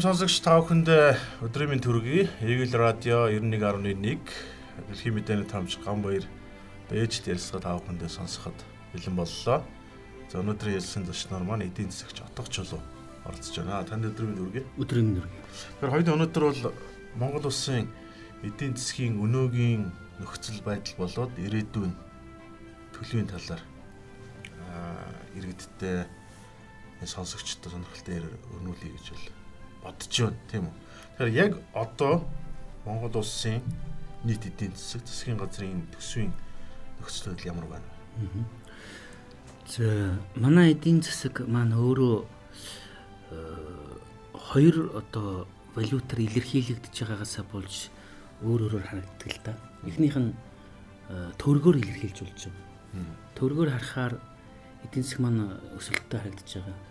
[0.00, 0.88] Эрхэм сонсогч та бүхэнд
[1.44, 2.24] өдрийн мэнд төргий.
[2.40, 4.00] Eagle Radio 91.1
[4.88, 6.24] дэлхийн мэдээний таамж Гамбаяр
[6.88, 8.56] бэжд ярилцлага та бүхэндээ сонсоход
[8.96, 9.60] бэлэн боллоо.
[10.32, 12.80] За өнөөдрийн ярилцсан зочноор маань эдийн засагч Отгоч чулуу
[13.28, 13.84] оролцож байна.
[13.84, 14.64] Танд өдрийн мэнд төргий.
[14.80, 15.36] Өдрийн мэнд төргий.
[15.84, 16.72] Тэгэхээр хоёул өнөөдөр бол
[17.20, 17.92] Монгол улсын
[18.40, 19.84] эдийн засгийн өнөөгийн
[20.16, 21.92] нөхцөл байдал болоод ирээдүйн
[22.96, 23.60] төлөвийн талаар
[25.36, 26.08] иргэдтэй
[27.04, 28.24] сонсогчдод сонирхолтой
[28.56, 29.39] өрнүүлье гэж бол
[29.82, 30.74] бодож байна тийм үү.
[31.16, 32.24] Тэгэхээр яг одоо
[32.84, 33.60] Монгол улсын
[34.24, 36.32] нийт эдийн засаг засгийн газрын төсвийн
[37.00, 37.88] нөхцөл байдал ямар байна?
[39.68, 42.16] За манай эдийн засаг маань өөрөө
[43.30, 43.36] э,
[44.32, 47.88] хоёр одоо валютаар илэрхийлэгдэж байгаагаасаа болж
[48.42, 49.52] өөр өөрөөр харагддаг л да.
[49.84, 50.32] Эхнийх нь
[51.08, 52.66] э, төгрөгөөр илэрхийлж болж байгаа.
[53.36, 54.14] Төгрөгөөр харахаар
[54.84, 56.89] эдийн засаг маань өсөлттэй харагдаж байгаа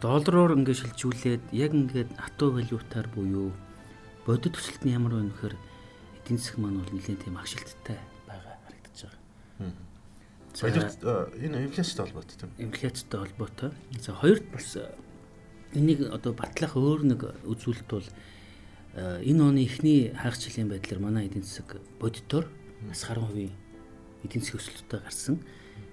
[0.00, 3.52] доллараар ингээд шилжүүлээд яг ингээд хатуу валютаар буюу
[4.26, 5.56] бодит төсөлт нь ямар байна вэхээр
[6.20, 9.72] эдийн засаг маань бол нэлээд тийм агшилттай байгаа харагдаж байгаа.
[10.54, 12.50] За энэ инфляцтай холбоотой тийм.
[12.58, 13.70] Инфляцтай холбоотой.
[14.00, 14.76] За хоёрт бас
[15.74, 18.08] энийг одоо батлах өөр нэг үзүүлэлт бол
[18.94, 22.50] энэ оны эхний хагас жилийн байдлаар манай эдийн засаг бодитоор
[22.88, 23.50] бас 10%
[24.24, 25.36] эдийн засгийн өсөлттэй гарсан.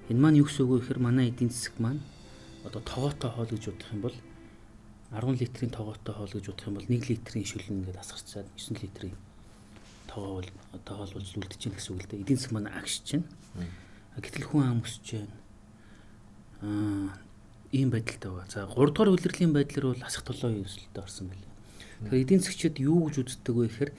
[0.09, 2.01] Энэ маань юу гэсэн үг вэ гэхээр манай эдийн засаг маань
[2.67, 4.17] одоо тогоотой хоол гэж бодох юм бол
[5.11, 9.15] 10 литрийн тогоотой хоол гэж бодох юм бол 1 литрийн шүлэн ингээд асгарчаад 9 литрийн
[10.07, 12.23] тогоо бол одоо хоол болж үлдэж чинь гэсэн үг л дээ.
[12.23, 13.25] Эдийн засаг манай агш чинь.
[14.19, 15.35] Гэтэл хүн ам өсөж байна.
[16.61, 17.07] Аа
[17.71, 18.47] ийм байдалтай байгаа.
[18.49, 21.45] За 3 дугаар үлрэлийн байдлаар бол асах толгойн өсөлтөд орсон байл.
[22.07, 23.91] Тэгэхээр эдийн засгчид юу гэж үздэг вэ гэхээр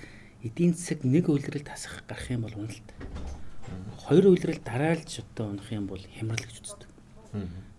[0.43, 2.89] эдийн засаг нэг үлрэлд хасах гарах юм бол уналт.
[4.09, 6.89] Хоёр үлрэл дараалж одоо унах юм бол хямрал гэж үздэг.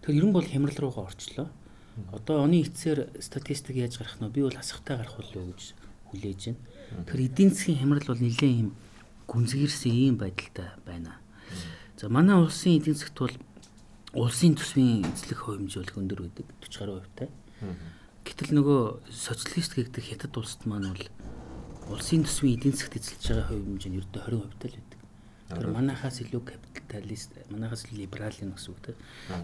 [0.10, 1.54] Тэгэхээр ер нь бол хямрал руугаа орчлоо.
[2.10, 5.78] Одоо оны эцсээр статистик яаж гарах нь би бол асахтай гарах болов гэж
[6.10, 6.62] хүлээж байна.
[7.06, 8.70] Тэгэхээр эдийн засгийн хямрал бол нэлээд юм
[9.30, 11.22] гүнзгийрсэн ийм байдалтай байна.
[11.94, 13.38] За манай улсын эдийн засгт бол
[14.18, 17.30] улсын төсвийн эзлэх бол өндөр байдаг 40 гаруй хувьтай.
[18.26, 21.06] Гэтэл нөгөө социалист гэгдэх хятад улсад маань бол
[21.94, 24.89] улсын төсвийн эдийн засгт эзэлж байгаа хувь хэмжээ нь ердөө 20% тавтай л байдаг.
[25.50, 28.98] Тэр манахаас илүү капиталист, манахаас либералын гэсэн үг тийм.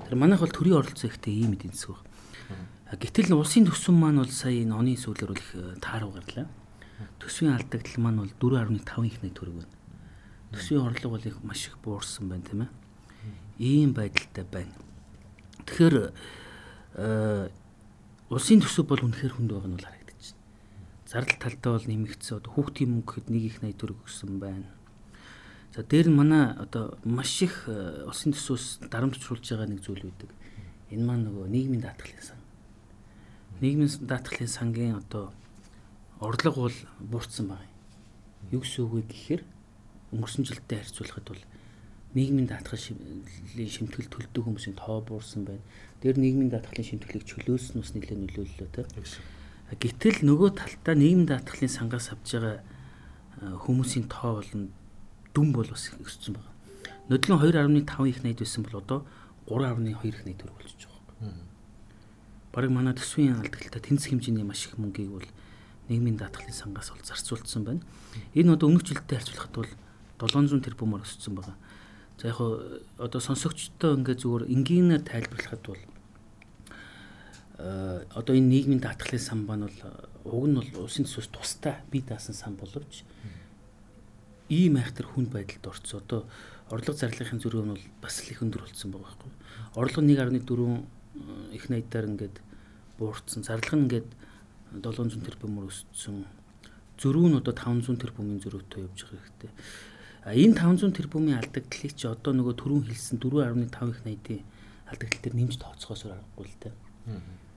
[0.05, 3.01] Тэр манайх бол төрийн оролцоо ихтэй ийм эдийн засаг баг.
[3.01, 6.45] Гэтэл улсын төсвөн маань бол сая энэ оны сүүлээр бол их э, таарав гарлаа.
[7.17, 9.73] Төсвийн алдагдал маань бол 4.5 их нэг төгрөг байна.
[10.53, 12.71] Төсвийн орлого бол их маш их буурсан байна тийм ээ.
[13.57, 14.77] Ийм байдалтай байна.
[15.65, 16.13] Тэгэхээр
[17.01, 17.49] э
[18.29, 20.45] улсын төсөв бол үнэхээр хүнд байгаа нь бол харагдаж байна.
[21.09, 22.45] Зардал талдаа бол нэмэгдсэн.
[22.45, 24.69] Хүүхдийн мөнгө гэхэд 1 их 80 төгрөг өгсөн байна
[25.75, 30.31] За дээр нь манай одоо маш их э, улсын төсөөс дарамтжуулж байгаа нэг зүйл үүдэг.
[30.95, 32.39] Энэ маань нөгөө нийгмийн даатгалын сан.
[33.59, 35.35] Нийгмийн даатгалын сангийн одоо
[36.23, 37.67] орлого бол буурсан байна.
[38.55, 39.43] Юу гэсэн үг вэ гэхээр
[40.15, 41.43] өнгөрсөн жилдээ харьцуулахад бол
[42.15, 45.59] нийгмийн даатгалын шимтгэл төлдөг хүмүүсийн тоо буурсан байна.
[45.99, 48.87] Дээр нийгмийн даатгалын шимтгэлийг чөлөөсөн ус нэлээд нөлөөллөө те.
[49.75, 52.63] Гэтэл нөгөө талдаа нийгмийн даатгалын сангаас авж байгаа
[53.43, 54.71] э, хүмүүсийн тоо болон
[55.35, 56.53] дүн бол бас өссөн байгаа.
[57.09, 59.05] Нодлон 2.5 их найд байсан бол одоо
[59.45, 61.35] 3.2 их найд төгрөг болчихж байгаа.
[62.55, 65.27] Бараг манай төсвийн алдагталтаа тэнцэх хэмжээний маш их мөнгийг бол
[65.89, 67.81] нийгмийн даатгалын сангаас бол зарцуулсан байна.
[68.33, 69.53] Энэ одоо өмнөх жилдээ харьцуулахад
[70.17, 71.57] бол 700 тэрбумаар өссөн байгаа.
[72.17, 72.39] За яг
[72.97, 75.83] одоо сонсогчдоо ингээд зүгээр энгийнээр тайлбарлахад бол
[77.59, 79.79] э одоо энэ нийгмийн даатгалын сан маань бол
[80.23, 83.03] уг нь бол улсын төсөөс тусдаа бие даасан сан боловч
[84.49, 86.01] ийм айхтар хүнд байдалд орцсон.
[86.01, 86.21] Одоо
[86.69, 89.31] орлого зарлахын зөрүү нь бол бас л их өндөр болсон байгаа байхгүй.
[89.77, 92.37] Орлого 1.4 э, их найдаар ингээд
[92.97, 93.43] буурсан.
[93.43, 94.09] Зарлага нь ингээд
[94.81, 96.25] 700 тэрбумаар өссөн.
[96.97, 99.51] Зөрүү нь одоо 500 тэрбумын зөрүүтэй явж байгаа хэрэгтэй.
[100.25, 104.41] А энэ 500 тэрбумын алдагдлыг чи одоо нөгөө түрүүн хэлсэн 4.5 их найдын
[104.89, 106.73] алдагдал дээр нэмж тооцохоос аргагүй л дээ.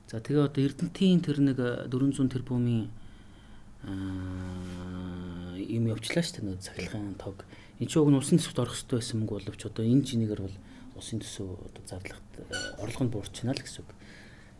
[0.08, 1.58] За тэгээ одоо Эрдэнтийн тэр нэг
[1.88, 2.88] 400 тэрбумын
[3.86, 7.44] юм явчлаа шүү дээ цахилгаан тог.
[7.78, 10.56] Энд чинь уг нь улсын төсөвт орох хэрэгтэй байсан мөнгө боловч одоо энэ жинэгээр бол
[10.98, 12.32] улсын төсөв одоо зарлагт
[12.82, 13.90] орлого нь буурчна л гэсэн үг.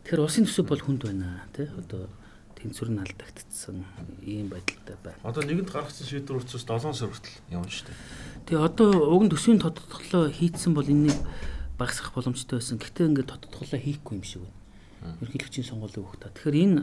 [0.07, 2.07] Тэгэхээр улсын төсөв бол хүнд байна тий одоо
[2.55, 3.83] тэнцвэр нь алдагдсан
[4.23, 5.19] ийм байдалтай байна.
[5.27, 7.99] Одоо нэгэнд гаргасан шийдвэр учраас 7 сар хүртэл явна шүү дээ.
[8.47, 11.19] Тэгээ одоо уг нь төсвийн тодтголоо хийцэн бол энэнийг
[11.79, 12.79] багасгах боломжтой байсан.
[12.79, 15.19] Гэтэ ингээд тодтголоо хийхгүй юм шиг байна.
[15.23, 16.35] Ерхийлэгчийн сонгуулийн та.
[16.35, 16.83] Тэгэхээр энэ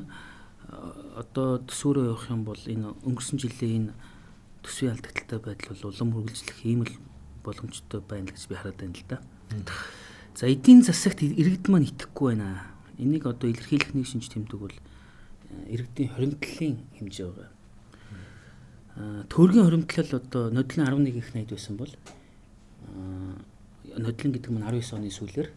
[1.15, 3.93] одоо төсөөрөө явах юм бол энэ өнгөрсөн жилийн энэ
[4.65, 6.93] төсвийн алдагдaltaй байдал бол улам үргэлжлэх ийм л
[7.45, 9.17] боломжтой байна гэж би хараад байна л да.
[10.35, 12.65] За эдийн засагт иргэд маань итгэхгүй байна.
[12.97, 14.75] Энийг одоо илэрхийлэх нэг шинж тэмдэг бол
[15.69, 17.49] иргэдийн хоримтлалын хэмжээ байгаа.
[18.95, 21.91] Аа төргийн хоримтлал одоо нодлон 11 их найд байсан бол
[23.95, 25.49] нодлон гэдэг нь 19 оны сүүлээр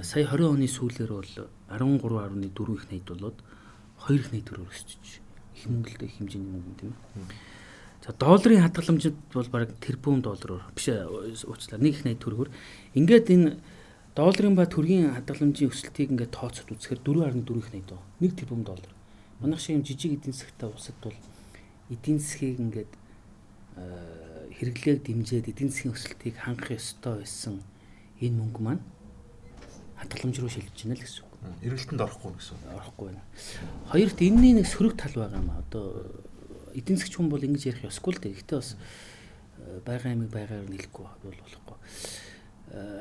[0.00, 1.32] сая 20 оны сүүлээр бол
[1.68, 3.36] 13.4 их найд болоод
[4.08, 5.10] 2 их найд төрөөр өсчихөж
[5.56, 6.94] их мөнгөлтэй их хэмжээний мөнгө тийм.
[8.02, 12.50] За долларын хадгаламжид бол бараг тэрбум доллараар биш уучлаа 1 их найд төгрөгөөр
[12.98, 13.62] ингээд энэ
[14.18, 18.02] долларын ба төгрөгийн хадгаламжийн өсөлтийг ингээд тооцоод үзэхээр 4.4 их найд байна.
[18.20, 18.92] 1 тэрбум доллар.
[19.40, 21.14] Манайх шиг юм жижиг эдийн засгтай улсад бол
[21.90, 22.92] эдийн засгийг ингээд
[24.58, 27.62] хэрэглээг дэмжиж эдийн засгийн өсөлтийг хангах ёстой байсан
[28.20, 28.82] энэ мөнгө маань
[29.96, 31.31] хадгаламж руу шилжиж байна л гэсэн.
[31.62, 32.58] Эргэлтэнд орохгүй гэсэн.
[32.70, 33.22] Орохгүй байна.
[33.90, 35.62] Хоёрт энэний нэг сөрөг тал байгаа юм а.
[35.66, 36.06] Одоо
[36.74, 38.38] эдийн засгч хүн бол ингэж ярих ёсгүй л дээ.
[38.38, 38.78] Гэхдээ бас
[39.82, 41.78] байгаа юмыг байгаагаар нийлэхгүй бол болохгүй.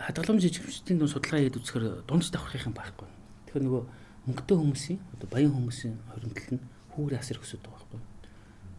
[0.05, 3.07] Хадгаламж жижигчдийн дунд судалгаа хийгээд үзэхээр дунд давхрах юм байхгүй.
[3.45, 3.83] Тэгэхээр нөгөө
[4.25, 6.65] мөнгөтэй хүмүүсийн одоо баян хүмүүсийн хоригдол нь
[6.97, 8.01] хүүрээ асар өсөд байгаа байхгүй.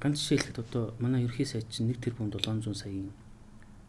[0.03, 3.11] Ганц жишээ хэлэхэд одоо манай ерхий сайд чинь 1 тэрбум 700 саяын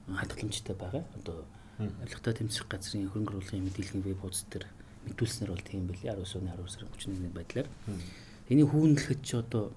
[0.08, 1.04] хадгаламжтай байгаа.
[1.18, 1.46] Одоо
[1.81, 4.69] Арилгатай тэмцэх газрын хөрөнгө оруулалтын мэдээллийн веб хуудас дээр
[5.08, 7.68] мэдүүлснээр бол тийм билээ 19 оны 12 сарын 31-ний байдлаар.
[8.50, 9.74] Эний хүүнлэхэд ч одоо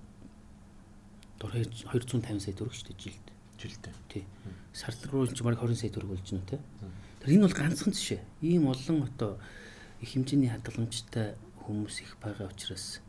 [1.38, 3.26] дор 250 сая төгрөг шүү дээ жилд.
[3.56, 3.94] Жилдээ.
[4.08, 4.24] Тий.
[4.72, 6.58] Сард руу ч бараг 20 сая төгрөг болж байна те.
[7.20, 8.20] Тэр энэ бол ганцхан жишээ.
[8.42, 9.38] Ийм олон одоо
[10.00, 11.34] их хэмжээний хадгаламжтай
[11.64, 13.00] хүмүүс их байгаа учраас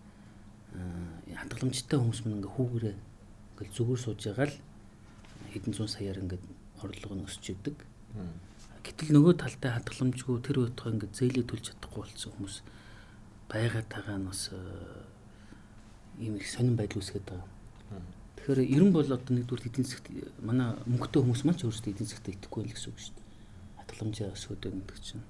[0.73, 4.57] хадгаламжтай хүмүүс мань ингээ хүүгээрээ ингээл зүгээр сууж байгаа л
[5.51, 6.43] хэдэн зуун саяар ингээд
[6.81, 7.77] орлого нь өсч идэг.
[8.87, 12.55] Гэтэл нөгөө талтай хадгаламжгүй тэр өдгөө ингээд зээлээ төлж чадахгүй болсон хүмүүс
[13.51, 14.41] байгаад байгаа нь бас
[16.23, 17.47] ийм их сонирн байдал үүсгээд байгаа.
[18.39, 20.07] Тэгэхээр ер нь бол одоо нэгдүгээр эдийн засгт
[20.39, 23.27] манай мөнгөтэй хүмүүс маань ч өөрсдөө эдийн засгт итгэхгүй л гэсэн үг шүү дээ.
[23.75, 25.25] Хадгаламжаа өсгөөд гэдэг чинь.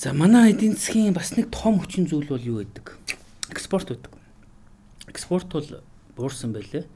[0.00, 2.86] За манай эдийн засгийн бас нэг том хүчин зүйл бол юу гэдэг?
[3.52, 4.12] Экспорт байдаг.
[5.12, 5.68] Экспорт бол
[6.16, 6.88] буурсан байлээ.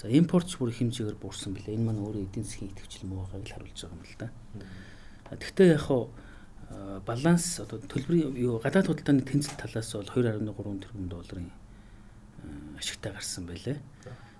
[0.00, 1.76] За импортч бүр хэмжээгээр буурсан байлээ.
[1.76, 4.28] Энэ маань өөрөө эдийн засгийн идэвхжил муу байгааг л харуулж байгаа юм л да.
[5.36, 6.08] Гэхдээ яг хуу
[7.04, 11.52] баланс одоо төлбөрийн юу гадаад худалдааны тэнцэл талаас бол 2.3 тэрбум долларын
[12.80, 13.76] ашигтай гарсан байлээ.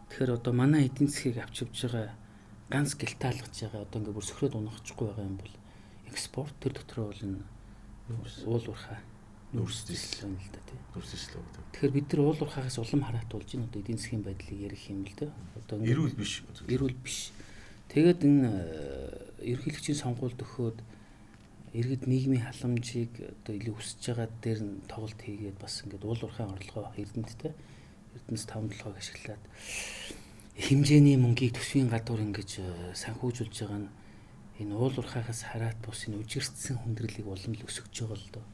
[0.08, 2.08] Тэгэхээр одоо манай эдийн засгийг авч явж байгаа
[2.72, 5.54] ганц гялтаалгаж байгаа одоо ингээ бүр сөхрөөд унахчихгүй байгаа юм бол
[6.08, 7.44] экспорт тэр дотор бол энэ
[8.48, 8.96] уул уурхаа
[10.22, 10.78] байна л да тий.
[10.94, 11.64] Нүүрсдэл гэдэг.
[11.74, 15.14] Тэгэхээр бид нар уул уурхаагаас улам хараатуулж энэ одоо эдийн засгийн байдлыг ярих юм л
[15.18, 15.26] да.
[15.58, 16.42] Одоо эрүүл биш.
[16.70, 17.34] Эрүүл биш.
[17.90, 18.48] Тэгээд энэ
[19.42, 20.78] ерөнхийлөгчийн сонгуульд өгөхөд
[21.74, 26.54] иргэд нийгмийн халамжийг одоо илүү өсөж байгаа дээр нь тоглолт хийгээд бас ингээд уул уурхайн
[26.54, 27.54] орлогоо эрдэнэттэй
[28.14, 29.42] эрдэнэс 5 7-ог ашиглаад
[30.58, 32.50] хэмжээний мөнгийг төсвийн гадуур ингэж
[32.98, 33.90] санхүүжүүлж байгаа нь
[34.60, 38.44] энэ уул уурхаагаас хараат бус энэ үжирцсэн хүндрэлийг улам л өсгөж байгаа л доо.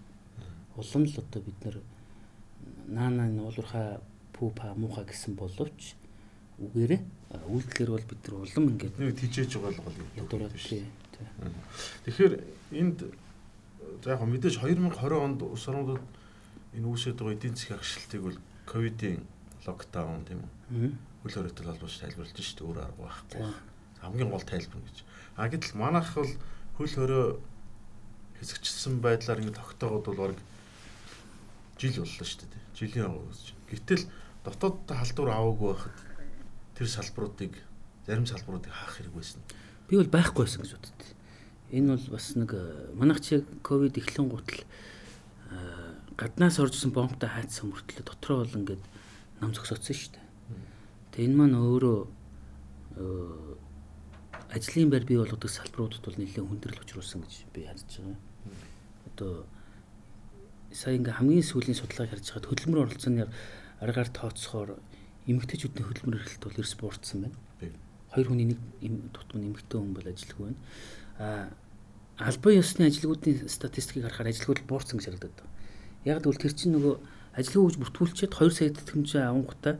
[0.77, 1.77] Улам л одоо бид нар
[2.87, 4.01] наана энэ уул уурхаа
[4.33, 5.97] пупа муха гэсэн боловч
[6.61, 7.01] үгээрээ
[7.49, 10.85] үйлдэлэр бол бид нар улам ингээд нэг тижээж байгаа л гол ядуураад тий.
[12.05, 12.35] Тэгэхээр
[12.77, 12.99] энд
[14.05, 16.05] за яг мэдээж 2020 онд улс орнуудад
[16.77, 19.25] энэ үүсэж байгаа эдийн засгийн агшилтыг бол ковидын
[19.67, 20.93] локдаун тийм үү?
[21.25, 23.41] Хөл хоригдол холбооч тайлбарлаж шүү дээ өөр арга байхгүй.
[24.01, 24.99] Хамгийн гол тайлбар гэж.
[25.37, 26.33] А гэтэл манайх бол
[26.77, 27.27] хөл хорой
[28.39, 30.37] хэсэгчсэн байдлаар ингэ тогтоогод бол баг
[31.79, 32.63] жил боллоо шүү дээ.
[32.77, 33.49] Жилийн аваа үзэж.
[33.71, 34.05] Гэтэл
[34.45, 35.97] дотооддоо халдвар аваагүй байхад
[36.77, 37.55] тэр салбаруудыг
[38.07, 39.41] зарим салбаруудыг хаах хэрэг байсан.
[39.89, 41.01] Би бол байхгүй байсан гэж боддог.
[41.71, 42.51] Энэ бол бас нэг
[42.95, 44.63] манайх чи ковид эхлэн гутал
[46.17, 48.85] гаднаас оржсэн бомбтой хайцсан мөртлөө дотроо бол ингээд
[49.41, 50.27] нам зогсоцсон шүү дээ.
[51.13, 51.99] Тэгээ энэ маань өөрөө
[54.55, 58.17] ажлын байр бий болгодог салбаруудад бол нэлээд хүндрэл учруулсан гэж би харж байгаа.
[59.13, 59.33] Одоо
[60.77, 63.25] сая ингээм хамгийн сүүлийн судалгааг харж байхад хөдөлмөр оролцооны
[63.81, 64.77] аргаар тооцохоор
[65.25, 67.37] эмэгтэйчүүдийн хөдөлмөр эрхлэлт бол эрс буурсан байна.
[68.13, 68.61] Хоёр хүний нэг
[69.17, 70.61] тутмын эмэгтэй хүн бол ажилгүй байна.
[71.17, 75.53] А албан ёсны ажилгуудын статистикийг харахаар ажилгууд буурсан гэж харагдаад байна.
[76.05, 76.95] Яг тэгвэл тэр чинь нөгөө
[77.41, 79.75] ажилгүй гэж бүртгүүлчихэд 2 сая тэтгэмжээ авангуудаа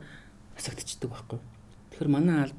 [0.57, 1.39] хасагдчихдаг байхгүй.
[1.93, 2.49] Тэгэхээр манай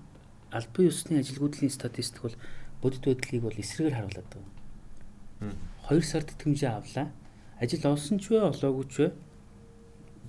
[0.50, 2.36] албан ёсны ажилгүйдлийн статистик бол
[2.82, 4.42] бодит байдлыг бол эсрэгээр харуулдаг.
[5.90, 7.06] 2 сар тэтгэмжээ авлаа.
[7.58, 9.06] Ажил олсон ч вэ, олоогүй ч вэ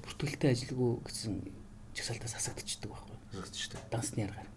[0.04, 1.34] бүртгэлтэй ажилгүй гэсэн
[1.94, 3.18] чагсаалтаас хасагдчихдаг байхгүй.
[3.38, 3.82] Хасагдчихдаг.
[3.94, 4.50] Дансны аргаар.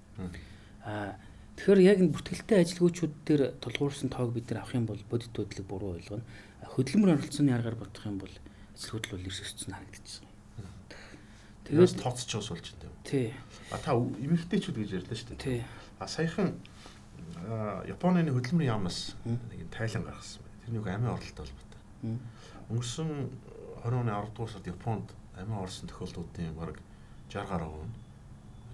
[0.86, 1.16] Аа
[1.56, 5.66] тэгэхээр яг энэ бүртгэлтэй ажилгүйчүүд дээр тулгуурсан тоог бид нар авах юм бол бодит байдлыг
[5.68, 6.24] буруу ойлгоно.
[6.64, 8.34] Хөдөлмөр оролцооны аргаар бодох юм бол
[8.72, 10.26] ажилгүйд бол эрс өссөн харагдчихсан.
[11.68, 12.96] Тэгээд тооцож байгаа болж байна.
[13.04, 13.28] Тий.
[13.70, 15.44] А та эмэгтэйчүүд гэж ярьлаа шүү дээ.
[15.44, 15.60] Тий.
[16.00, 16.56] А саяхан
[17.86, 20.58] Японы хөдөлмөрийн яамнаас нэг тайлан гаргасан байна.
[20.62, 21.80] Тэрний үг амийн оролттой холбоотой.
[22.72, 23.28] Өнгөрсөн
[23.84, 26.80] 20 оны 10 дугаар сард Японд амин орсон тохиолдлуудын бараг
[27.28, 27.92] 60 гаруй нь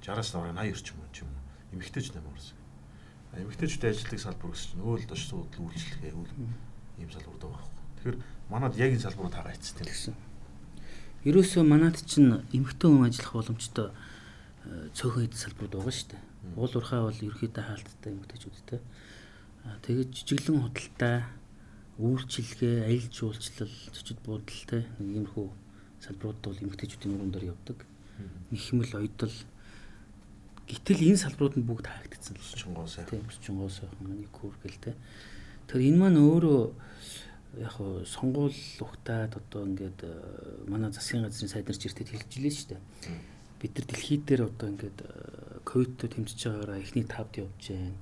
[0.06, 2.56] 60-аас бараг 80 орчим ч юм уу эмэгтэйчүүд амин орсон.
[3.34, 6.32] Эмэгтэйчүүд ажилтдаг салбар гэсэн чинь өөл дош суудлын үйлчлэгээ үйл
[7.02, 7.84] ийм салбарууд байгаа байхгүй.
[7.98, 9.84] Тэгэхээр манад яг энэ салбарууд хагаа ицтэй.
[9.84, 10.14] Тэгсэн.
[11.26, 13.88] Ерөөсөө манад чинь эмэгтэй хүн ажиллах боломжтой
[14.94, 16.22] цөөхөн эд салбарууд байгаа шүү дээ.
[16.56, 18.80] Уул уурхай бол ерөөхдөө хаалттай эмэгтэйчүүдтэй.
[19.84, 21.16] Тэгээд жижиглэн худалдаа,
[21.98, 25.48] үйлчилгээ, аялал жуулчлал, зочид буудал те нэг иймэрхүү
[25.98, 27.78] салбарууд бол эмэгтэйчүүдийн нуруунд дээр явдаг.
[28.50, 29.34] Нэхмэл оёдол
[30.68, 33.24] Гэтэл энэ салбарууд нь бүгд хаагдсан л чонгоо сайхан.
[33.24, 34.92] Тийм, чонгоо сайхан нэг хүргэл те.
[35.64, 36.60] Тэр энэ маань өөрөө
[37.64, 38.52] яг хуу сонгуул
[38.84, 40.04] ухтаад одоо ингээд
[40.68, 42.82] манай засгийн газрын сайд нар чиртэд хэлж илээ шүү дээ.
[43.64, 44.98] Бид нар дэлхийд дээр одоо ингээд
[45.64, 47.96] ковидтой тэмцэж байгаараа эхний тавд явж байна.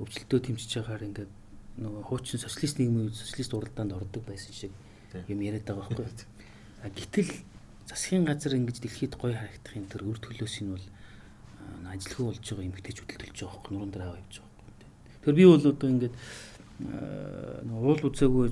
[0.00, 1.32] Өвчлөлтөө тэмцэж байгаагаар ингээд
[1.76, 4.72] нөгөө хуучин социалист нийгмийн социалист уралдаанд ордог байсан шиг
[5.28, 6.08] юм яриад байгаа байхгүй.
[6.82, 7.30] А гэтэл
[7.88, 10.86] засгийн газар ингэж дэлхийд гоё харагдахын тэр өр төлөөс нь бол
[11.92, 14.88] ажилгүй болж байгаа эмэгтэйчүүд төлж байгаа байхгүй нуруунд дээр аваа явж байгаа байхгүй.
[15.24, 16.14] Тэр би бол одоо ингээд
[17.70, 18.46] уул үзээгүй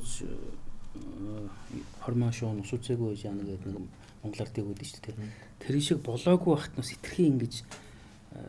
[2.05, 3.89] хормон шуун ус үзээгүй яана гэдэг нэг
[4.23, 5.17] монголоор тэгвэл шүү дээ.
[5.65, 7.55] Тэр шиг болоогүй бахтнаас хитрхи ингэж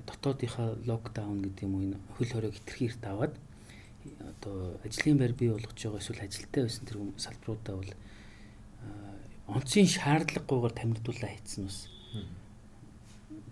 [0.06, 3.34] дотоодынхаа локдаун гэдэг юм уу энэ хөл хориг хитрхи эрт аваад
[4.40, 7.92] одоо ажлын байр бий болгож байгаа эсвэл ажилтаа байсан тэр салбаруудаа бол
[9.48, 11.88] онцгийн шаардлагагүйгээр тамирдуулаа хийсэн бас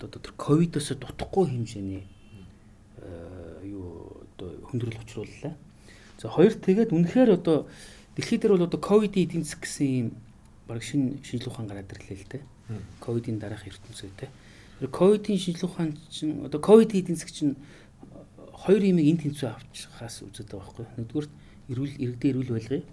[0.03, 2.03] одоо тэр ковидоос дутхгүй хэмжээний
[3.63, 5.55] юу одоо хөндрөл учрууллаа.
[6.19, 7.67] За хоёр тэгээд үнэхээр одоо
[8.15, 10.07] дэлхий дээр бол одоо ковидын эдийн засаг гэсэн юм
[10.67, 12.43] баг шинэ шинжилгээ ухаан гараад ирлээ л дээ.
[12.99, 14.27] Ковидын дараах ертөнцөө те.
[14.79, 17.55] Тэр ковидын шинжилгээ ухаан чинь одоо ковидын эдийн засаг чинь
[18.63, 20.85] хоёр юмыг энэ тэнцүү авчихаас үздэг байгаа байхгүй.
[20.95, 21.27] Нэгдүгээр
[21.71, 22.83] эрүүл иргэдийн эрүүл байлгыг.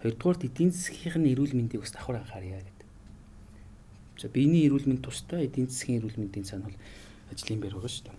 [0.00, 2.88] Хоёрдугаар эдийн засгийн эрүүл мэндийг бас давхар анхаарья гэдэг.
[4.16, 6.78] За биений эрүүл мэнд тустай эдийн засгийн эрүүл мэндийн цаана бол
[7.28, 8.16] ажлын байр байгаа шүү дээ.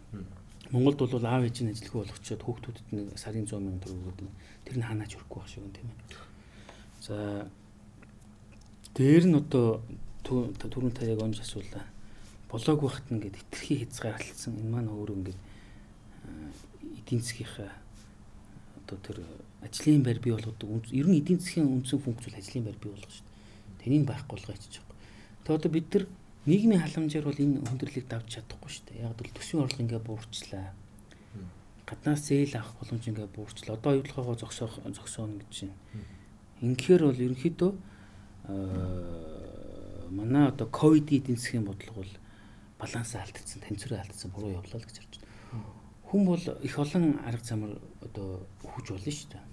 [0.73, 4.29] Монголд бол аав ээж нь ажилгүй болгочоод хүүхдүүдэд нэг сарын 100 сая төгрөг өгдөг.
[4.65, 5.97] Тэр нь ханаач өрөхгүй байх шиг юм тийм ээ.
[7.05, 7.15] За
[8.97, 9.81] дээр нь одоо
[10.25, 11.85] түрүүн та яг онж асуулаа.
[12.49, 15.39] Болоогүй бахт ингээд хитрхи хязгаарлалцсан энэ маань өөрөө ингээд
[17.05, 17.69] эдийн засгийнхаа
[18.81, 19.21] одоо тэр
[19.61, 20.89] ажлын байр бий болгодог.
[20.89, 23.81] Ер нь эдийн засгийн үндсэн функц бол ажлын байр бий болгох шүү дээ.
[23.85, 24.81] Тэнийг байхгүй болгоо хийж
[25.45, 26.05] Тэгээ одоо бид нар
[26.49, 29.05] нийгмийн халамжаар бол энэ хүндрэлийг давж чадахгүй шүү дээ.
[29.05, 30.73] Яг бол төсвийн орлого ингээ буурчлаа.
[31.85, 33.77] Гаднаас зээл авах боломж ингээ буурчлаа.
[33.77, 35.77] Одоо оюутлогоо зогсоох зогсооно гэж байна.
[36.65, 37.71] Инхээр бол ерөнхийдөө
[40.17, 42.13] манай одоо ковид эдийн засгийн бодлого бол
[42.81, 45.29] балансаа алдсан, танцвараа алдсан, буруу явлаа л гэж харж байна.
[46.15, 49.43] Хүн бол их олон арга замаар одоо өгч болно шүү дээ.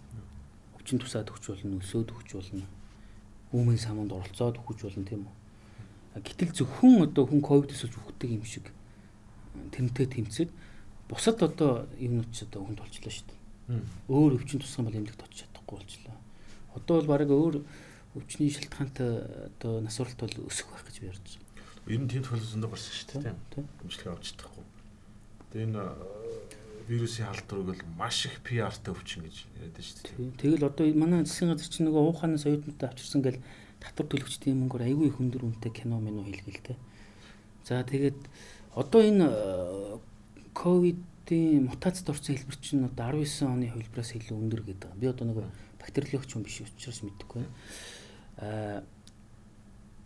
[0.78, 2.66] Өвчин тусаад өгч болно, өсөөд өгч болно.
[3.50, 6.22] Үүмэн самунд оролцоод өгч болно тийм үү?
[6.22, 8.70] Гэтэл зөвхөн одоо хүн ковидос болж үхдэг юм шиг
[9.74, 10.54] тэмтэй тэмцээд
[11.10, 13.82] бусад одоо юмнууд ч одоо хүнд болчлоо шүү дээ.
[14.06, 16.14] Өөр өвчин тусган бол эмнэлэгт очиж чадахгүй болчлоо.
[16.78, 17.58] Одоо бол бараг өөр
[18.14, 21.90] өвчний шалтгаантай одоо насваралт бол өсөх байх гэж би ярьж байна.
[21.90, 23.34] Ер нь тийм төлөвлөсөнд гарсан шүү дээ.
[23.50, 23.66] Тийм.
[23.82, 24.64] Эмчилгээ авч чадахгүй.
[25.50, 25.82] Тэгээ энэ
[26.88, 30.38] вирусын халдварыг бол маш их PR-тай өвчин гэж яриад байна шүү дээ.
[30.40, 33.40] Тэгэл одоо манай засгийн газар чинь нөгөө ууханаас оюутнуудаа авчирсан гэл
[33.82, 36.76] татвар төлөгчдийн мөнгөөр айгүй их өндөр үнэтэй кино минь хийлгэлтэй.
[37.66, 38.20] За тэгээд
[38.74, 39.98] одоо энэ э,
[40.54, 44.90] ковидын мутацид орсон хэлбэр чинь одоо 19 оны хувилбараас илүү өндөр гэдэг.
[44.98, 45.38] Би одоо нэг
[45.82, 47.44] бактериологч хүн биш учраас мэдэхгүй.
[48.38, 48.82] Аа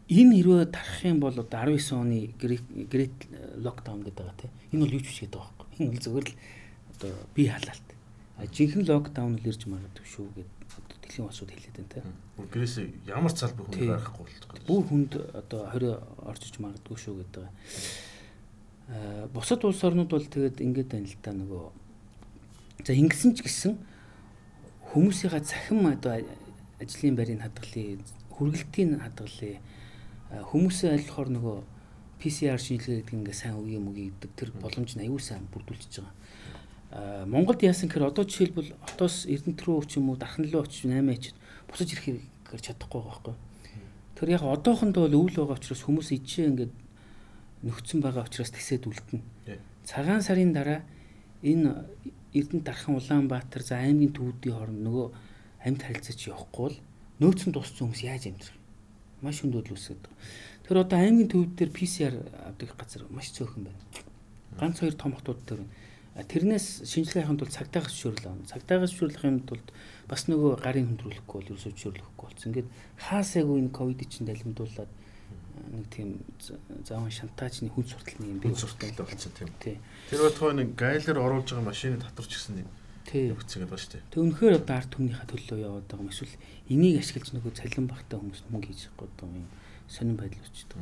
[0.08, 3.18] энэ хэрвээ тарах юм бол одоо 19 оны грейт
[3.58, 4.52] локдаун гэдэг байгаа тийм.
[4.72, 5.78] Энэ бол юу ч биш гэдэг байгаа байхгүй.
[5.82, 6.34] Энэ бол зөвхөн л
[6.96, 7.88] одоо би халаалт.
[8.36, 10.56] А жинхэнэ локдаун л ирж магадгүй шүү гэдэг
[11.06, 12.02] дэлхийн улсууд хэлээд байна те.
[12.52, 12.74] Гэрээс
[13.08, 14.66] ямар цалбар хүн байхгүй байгаа.
[14.66, 17.44] Бүр хүнд одоо 20 орчиж магадгүй шүү гэдэг.
[18.92, 21.64] Аа бусад улс орнууд бол тэгээд ингээд байна л та нөгөө
[22.84, 23.72] за ингэсэн ч гэсэн
[24.92, 26.20] хүмүүсийнхаа цахим одоо
[26.80, 27.98] ажлын байрыг хадгалъя,
[28.36, 29.58] хүргэлтийн хадгалъя.
[30.52, 31.58] Хүмүүсээ аль болохоор нөгөө
[32.20, 36.00] PCR шинжилгээ гэдэг ингээ сайн үгүй юм үгүй гэдэг тэр боломж нь аюул сайн бүрдүүлчихэж
[36.00, 36.14] байгаа.
[37.26, 41.04] Монголд яасан гэхээр одоо жишээлбэл хотоос Эрдэнэт рүү ч юм уу Дархан руу очиж 8
[41.12, 41.36] ачид
[41.68, 43.36] бусаж ирэхээр чадахгүй байгаа байхгүй.
[44.16, 46.72] Тэр яг одоохондоо бол өвөл байгаа учраас хүмүүс ижээ ингээд
[47.68, 49.60] нөхцөн байгаа учраас тэсэд үлдэнэ.
[49.84, 50.80] Цагаан сарын дараа
[51.44, 51.84] энэ
[52.32, 55.06] Эрдэнэт Дархан Улаанбаатар за аймгийн төвүүдийн хооронд нөгөө
[55.68, 56.78] амьд харилцаач явахгүй бол
[57.20, 58.56] нөөцөн тусцсан хүмүүс яаж амьдрах?
[59.20, 60.16] Маш хүнд үүсгээд байгаа.
[60.64, 63.82] Тэр одоо аймгийн төвүүд дээр PCR авдаг газар маш цөөхөн байна.
[64.56, 65.85] Ганц хоёр том хотууд дээр байна
[66.16, 68.48] Тэрнээс шинжилгээхийн тулд цагдаагаас зөвшөөрөл авна.
[68.48, 69.68] Цагдаагаас зөвшөөрлөхийн тулд
[70.08, 72.48] бас нөгөө гарын хөндрүүлэхгүй бол ерөөсөө зөвшөөрлөхгүй болсон.
[72.56, 72.68] Ингээд
[73.04, 74.92] хаасаагүй энэ ковид чинь далимдуулаад
[75.76, 76.24] нэг тийм
[76.88, 79.50] зааван шантаачны хүн сурталны юм би сурталтай болсон тийм.
[79.60, 79.76] Тий.
[80.08, 82.70] Тэр бодгоо нэг гайлер оруулж байгаа машины татварч гэсэн юм.
[83.04, 83.32] Тий.
[83.36, 84.08] Өгцөг байгаа шүү дээ.
[84.12, 86.34] Тэг үнэхээр одоо арт түмнийхээ төлөө яваад байгаа юм эсвэл
[86.72, 89.46] энийг ашиглаж нөгөө цалин багтаа хүмүүс мөнгө хийж байгаа юм
[89.88, 90.80] сонирн байдал үүсчихдээ.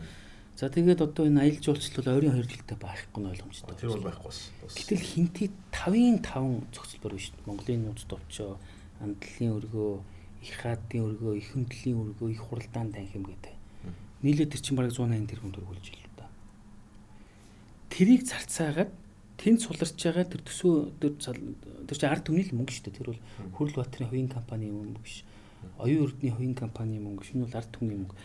[0.54, 3.74] За тэгээд одоо энэ аялал жуулчлал ойрын хоёр жилдээ байхгүй нь ойлгомжтой.
[3.74, 4.38] Тэр бол байхгүй бас.
[4.70, 7.34] Гэтэл хинтээ 5-ын 5 зохицолбор биш.
[7.42, 8.62] Монголын нууц товчоо,
[9.02, 9.92] амдлын өргөө,
[10.46, 13.54] их хаадын өргөө, их хөндлөлийн өргөө, их хуралдаан танхим гэдэг.
[14.22, 16.30] Нийлээд тэр чинь бараг 180 тэрбум төгрөг болж илүү да.
[17.90, 18.94] Тэрийг зарцаагаад
[19.36, 22.96] тэнд суларч байгаа тэр төсөө тэр тэр чинь ард түмний мөнгө шүү дээ.
[23.02, 23.20] Тэр бол
[23.58, 25.26] Хүрэл Баатарын хувийн компани мөнгө биш.
[25.82, 28.16] Оюун эрдний хувийн компани мөнгө, шинэ бол ард түмний мөнгө.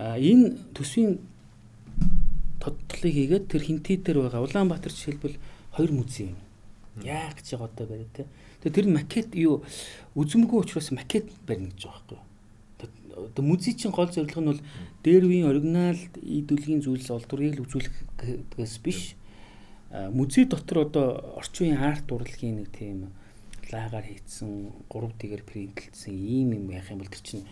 [0.00, 1.20] А энэ төсвийн
[2.62, 5.36] тодтолыг хийгээд тэр хинтээ дээр байгаа Улаанбаатар жишээлбэл
[5.74, 6.38] хоёр музей юм.
[7.02, 8.30] Яах гэж байгаа одоо барь тэ.
[8.62, 9.66] Тэгээ тэр макет юу
[10.14, 12.20] үзмгүй учраас макет барьна гэж байгаа байхгүй.
[13.26, 14.62] Одоо музей чинь гол зорилго нь бол
[15.02, 19.18] дээр үеийн оригинал идүүлгийн зүйлс олдврыг үзүүлэхээс биш.
[19.90, 23.10] Музей дотор одоо орчин үеийн арт урлагийн нэг тийм
[23.72, 27.44] лагаар хийцэн 3 дэгээр принтлсэн ийм юм яах юм бол тэр чинь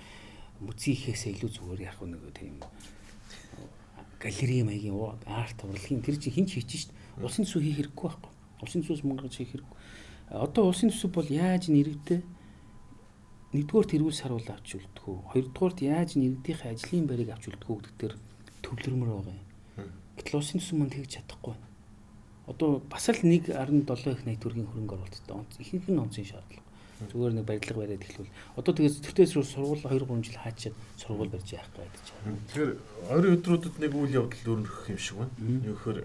[0.61, 2.61] музей ихээсээ илүү зүгээр яг нэг тийм
[4.21, 6.91] галерей маягийн арт урлагийн тэр чинь хинч хийж шít.
[7.25, 8.33] Улсын төсөв хийх хэрэггүй байхгүй.
[8.61, 9.79] Улсын төсөөс мөнгө хийх хэрэггүй.
[10.45, 12.21] Одоо улсын төсөв бол яаж нэрвдэ
[13.57, 15.19] нэгдүгээр тэргүүл саруул авч үлдэх үү?
[15.33, 18.15] Хоёрдугаарт яаж нэрдийнхээ ажлын байрыг авч үлдэх үү гэдэг дээр
[18.63, 19.49] төвлөрмөр байгаа юм.
[20.21, 21.57] Гэтэл улсын төсөв манд хийж чадахгүй.
[22.47, 26.70] Одоо бас л 1.7 их найт төгрөгийн хөрөнгө оруулалттай ихэнх нь онцгийн шаардлага
[27.01, 28.33] Зүгээр нэг барилга бариад эхлүүл.
[28.61, 32.37] Одоо тэгээд төвтөөс рүү сургууль 2 3 жил хаачаад сургууль барьж яах гэж байна.
[32.53, 32.73] Тэгэхээр
[33.09, 35.33] ойрын өдрүүдэд нэг үйл явдал өрнөх юм шиг байна.
[35.41, 36.01] Юу гэхээр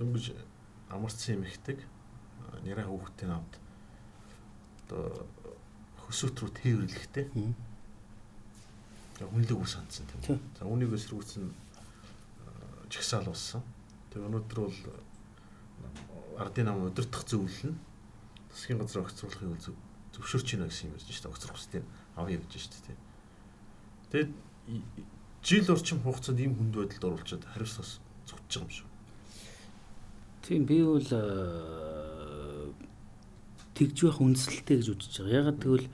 [0.00, 0.24] дөнгөж
[0.88, 1.78] амарцсан юм ихдэг.
[2.64, 3.52] Нэрэ хүүхдтэй навд
[4.88, 5.28] одоо
[6.08, 7.28] хөсөөт рүү тээвэрлэхтэй.
[9.20, 10.40] Хүнлэг ус хандсан тийм.
[10.56, 11.52] За үүнийг эсрүүцэн
[12.88, 13.60] чагсаал болсон.
[14.08, 14.80] Тэгээ өнөөдөр бол
[16.40, 17.76] ардын нам удирдах зөвлөл нь
[18.52, 19.76] засгийн газар огцруулахыг зөв
[20.14, 21.32] зөвшөөрч байна гэсэн юм ярьж шүү дээ.
[21.32, 21.84] Огцрох хүсдэг
[22.16, 22.98] авъя гэж шүү дээ.
[24.10, 24.30] Тэгээд
[25.42, 28.88] жил орчим хугацаанд ийм хүнд байдалд оруулчаад хариуцлаас зүгтж байгаа юм шүү.
[30.44, 32.72] Тийм би бол э,
[33.78, 35.38] тэгж байх үндсэлтэй гэж үзэж байгаа.
[35.40, 35.88] Ягаад гэвэл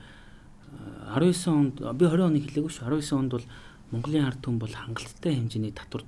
[1.13, 2.89] 19 э, онд би 20 оны хэлээгүй шүү.
[2.89, 3.47] 19 онд бол
[3.91, 6.03] Монголын ард түмэн бол хангалттай хэмжээний татвар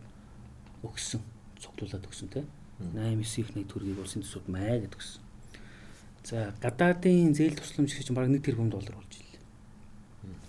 [0.83, 1.23] өгсөн,
[1.63, 2.47] цуглуулад өгсөн тийм.
[2.79, 5.28] 8 9 их нэг төгрөгийг улсын төсөвд маа гэдэг өгсөн.
[6.23, 9.43] За гадаадын зээл тусламж гэж бараг 1 тэрбум доллар болж ирлээ.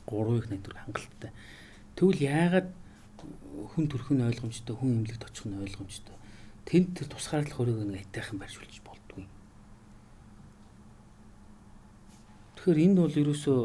[0.06, 1.30] 3 их найдвар хангалттай.
[1.96, 2.68] Тэгвэл яагаад
[3.74, 6.16] хүн төрх нь ойлгомжтой, хүн эмнэлэгт очих нь ойлгомжтой.
[6.66, 9.24] Тэнд тэр тусгаарлах хөрөг нэг айтайхан барьжуулж болдгүй.
[12.56, 13.60] Тэгэхээр энд бол ерөөсөө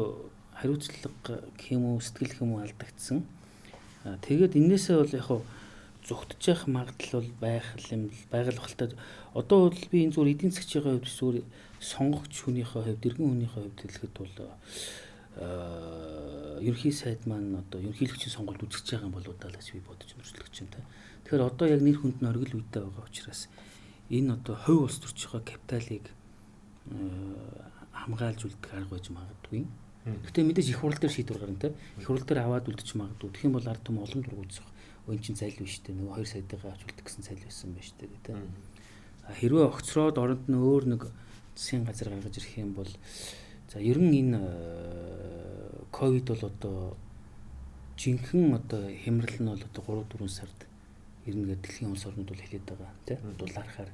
[0.56, 1.42] хариуцлага
[1.74, 3.26] уу, сэтгэл уу алдагдсан.
[4.22, 5.28] Тэгээд энээсээ бол яг
[6.06, 8.94] зүгтж явах магадлал бол байх юм байгаль багтаа
[9.34, 11.42] одоо бол би энэ зүгээр эдийн засгийн хувьд зүгээр
[11.80, 14.32] сонгогч хүнийхээ хувьд иргэн хүнийхээ хувьд хэлэхэд бол
[15.36, 20.54] ерөнхий сайд маань одоо ерөнхийлөгчийн сонгуульд үзэж байгаа юм болоо даа гэж би бодож мөрчлөгч
[20.64, 20.80] юм та.
[21.28, 23.52] Тэгэхээр одоо яг нэр хүнд нь оргил үедээ байгаа учраас
[24.08, 26.04] энэ одоо хувь улс төрч байгаа капиталыг
[27.92, 29.66] хамгаалж үлдэх арга байж магадгүй.
[30.06, 31.74] Гэтэ мэдээж их хурал дээр шийдвэр гарна те.
[31.98, 33.28] Их хурал дээр аваад үлдчих магадгүй.
[33.34, 34.68] Тэгэх юм бол ард түмэн олон дургуйцах
[35.10, 38.38] өн чин цалин биш үү нөгөө хоёр сайдыгаа авч үлдэх гэсэн цалин байсан байж гэдэг.
[39.38, 41.02] Хэрвээ огцроод оронд нь өөр нэг
[41.56, 42.90] засгийн газар гаргаж ирэх юм бол
[43.72, 46.96] за ер нь энэ э, ковид бол одоо
[47.96, 50.58] жинхэнэ одоо хямрал нь бол одоо 3 4 сард
[51.26, 53.90] ирнэ гэдэг дэлхийн улс орнууд бол хэлээд байгаа тийм дулаархаар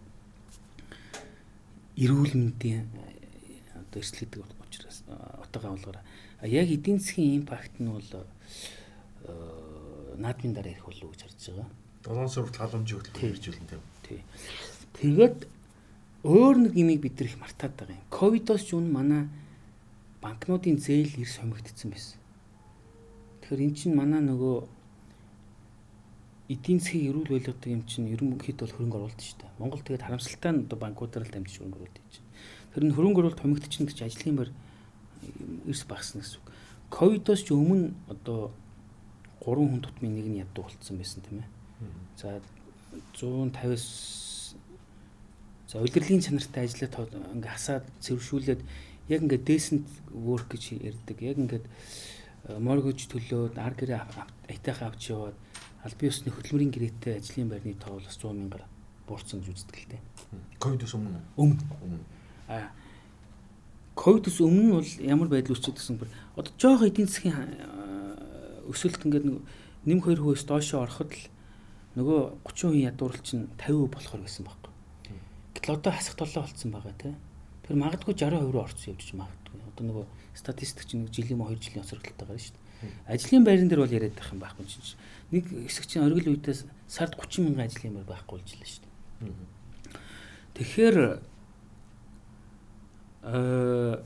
[1.96, 4.98] эрүүл мэндийн э, одоо эрсдэл гэдэг учраас
[5.40, 5.98] отогоо болгоор
[6.42, 8.11] яг эдийн засгийн импакт нь бол
[10.18, 11.68] наадмын дараа ирэх болов уу гэж харж байгаа.
[12.05, 13.83] 7 сард халамжийн хөтөлбөр хэрэгжүүлнэ тийм.
[14.03, 14.20] Тий.
[14.98, 15.38] Тэгээд
[16.23, 18.07] өөр нэг юмыг бид нар их мартаад байгаа юм.
[18.11, 19.27] Ковидос ч үн манай
[20.23, 22.19] банкнуудын зээл ир сомигдсон байсан.
[23.43, 24.57] Тэгэхээр эн чинь манай нөгөө
[26.47, 29.59] эдийн засгийн эрүүл байлгадаг юм чинь ерөнхийд бол хөрөнгө оруулалт шүү дээ.
[29.59, 32.31] Монгол тэгээд харамсалтай нь одоо банкудаар л дамжиж хөрөнгө оруулалт хийж байна.
[32.71, 34.51] Тэр нь хөрөнгө оруулалт хомигдчихна гэж ажлын байр
[35.67, 36.47] эрс багсна гэсэн үг.
[36.87, 38.55] Ковидос ч өмнө одоо
[39.43, 41.51] 3 хүн тутмын нэг нь ядуу болцсон байсан тийм ээ.
[42.15, 42.39] За
[43.19, 44.32] 150-аас
[45.73, 48.61] за удирдлагын чанартай ажиллаад ингээ хасаад цэвэршүүлээд
[49.09, 51.17] яг ингээ decent work гэж ярьдаг.
[51.25, 51.65] Яг ингээд
[52.61, 54.05] mortgage төлөөд ар гэрээ
[54.53, 55.37] айтайхан авч яваад
[55.81, 58.65] аль бие усны хөдөлмөрийн гэрээтэй ажлын байрны тоо бол 100 мянгаар
[59.09, 60.03] буурсан гэж үздэг л дээ.
[60.61, 61.25] Ковидос өмнө.
[61.41, 62.05] Өмнө.
[62.53, 62.69] Аа
[63.97, 66.13] ковидос өмнө бол ямар байдал үүсчихэд гэсэн бэ?
[66.37, 67.35] Одоо жоох эдийн засгийн
[68.69, 69.43] өсөлт ингээд нэг
[69.85, 71.27] нэм 2 хөөс доошоо ороход л
[71.99, 74.62] нөгөө 30% ядуурл чинь 50% болохоор байсан байхгүй.
[75.62, 77.14] Гэтэл одоо хасах толоо болцсон байгаа тий.
[77.62, 79.62] Тэр магадгүй 60% руу орцсон явж магадгүй.
[79.70, 82.90] Одоо нөгөө статистик чинь нэг жилийн 2 жилийн осрогдолтой байгаа шүү дээ.
[83.07, 84.98] Ажлын байран дээр бол яриад байх юм байхгүй чинь.
[85.31, 88.90] Нэг хэсэг чинь оргил үедээ сард 30 мянган ажлын байр байхгүй болж илаа шүү дээ.
[90.59, 90.96] Тэгэхээр
[93.22, 94.03] э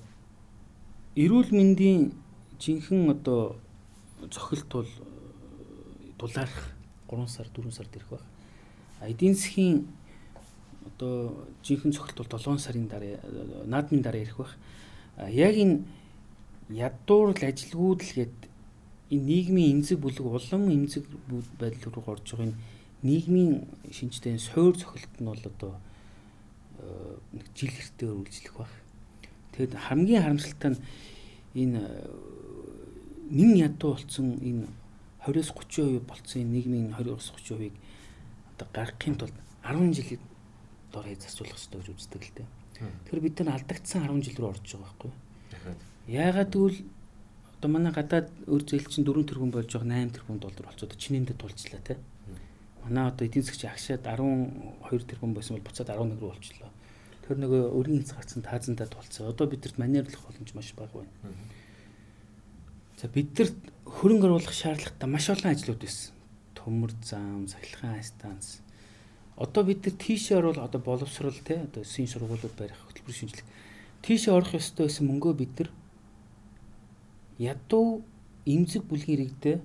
[1.16, 2.12] эрүүл мэндийн
[2.60, 3.56] жинхэнэ одоо
[4.28, 4.92] цохилт бол
[6.20, 6.76] дулаарах
[7.08, 8.24] 3 сар 4 сард ирэх баг.
[9.00, 9.88] Эдийн засгийн
[10.86, 13.20] одоо жинхэнэ бол 7 сарын дараа
[13.66, 14.52] наадмын дараа ирэх баг.
[15.30, 15.84] Яг энэ
[16.70, 18.36] ядуурл ажилгууд л гээд
[19.10, 21.04] энэ нийгмийн эмзэг бүлэг улам эмзэг
[21.58, 22.58] байдал руу орж байгаа энэ
[23.02, 23.52] нийгмийн
[23.92, 25.72] шинжтэй суур цохилт нь бол одоо
[27.32, 28.72] нэг жил эртээр үйлчлэх баг.
[29.54, 30.80] Тэгэд хамгийн харамсалтай нь
[31.54, 31.80] энэ
[33.30, 34.66] нэн ядуу болсон энэ
[35.22, 37.74] 20-с 30% болцсон энэ нийгмийн 20-с 30%-ийг
[38.54, 40.20] одоо гаргахын тулд 10 жилийн
[40.96, 42.48] дор хий зарцуулах хэрэгтэй гэж үздэг л дээ.
[42.80, 45.16] Тэгэхээр бид нар алдагдсан 10 жил рүү орж байгаа байхгүй юу?
[46.08, 46.80] Яагаад гэвэл
[47.56, 51.36] одоо манай гадаад өр зээл чинь 4 тэрбум болж байгаа 8 тэрбум доллар болцоод чинээндээ
[51.40, 51.96] тулжлаа те.
[52.84, 56.70] Манай одоо эдийн засгч агшаад 12 тэрбум байсан бол буцаад 11 рүү болчихлоо.
[57.26, 59.26] Тэр нөгөө өрийн хязгаар гарцсан таазандаа тулцсан.
[59.26, 61.34] Одоо бидэрт манерлах боломж маш бага байна.
[63.00, 66.14] За бидэрт хөрөнгө оруулах шаардлагатай маш олон ажлууд байсан.
[66.54, 68.62] Төмөр зам, сахилгаан станц.
[69.36, 73.52] Одоо бид нар тийшээ орвол одоо боловсрал те одоо син сургуулиуд барих хөтөлбөр шинжилгээ.
[74.02, 75.70] Тийшээ орох ёстой байсан мөнгөө бид нар
[77.38, 78.00] ядуу
[78.48, 79.56] имзэг бүлгийн иргэдээ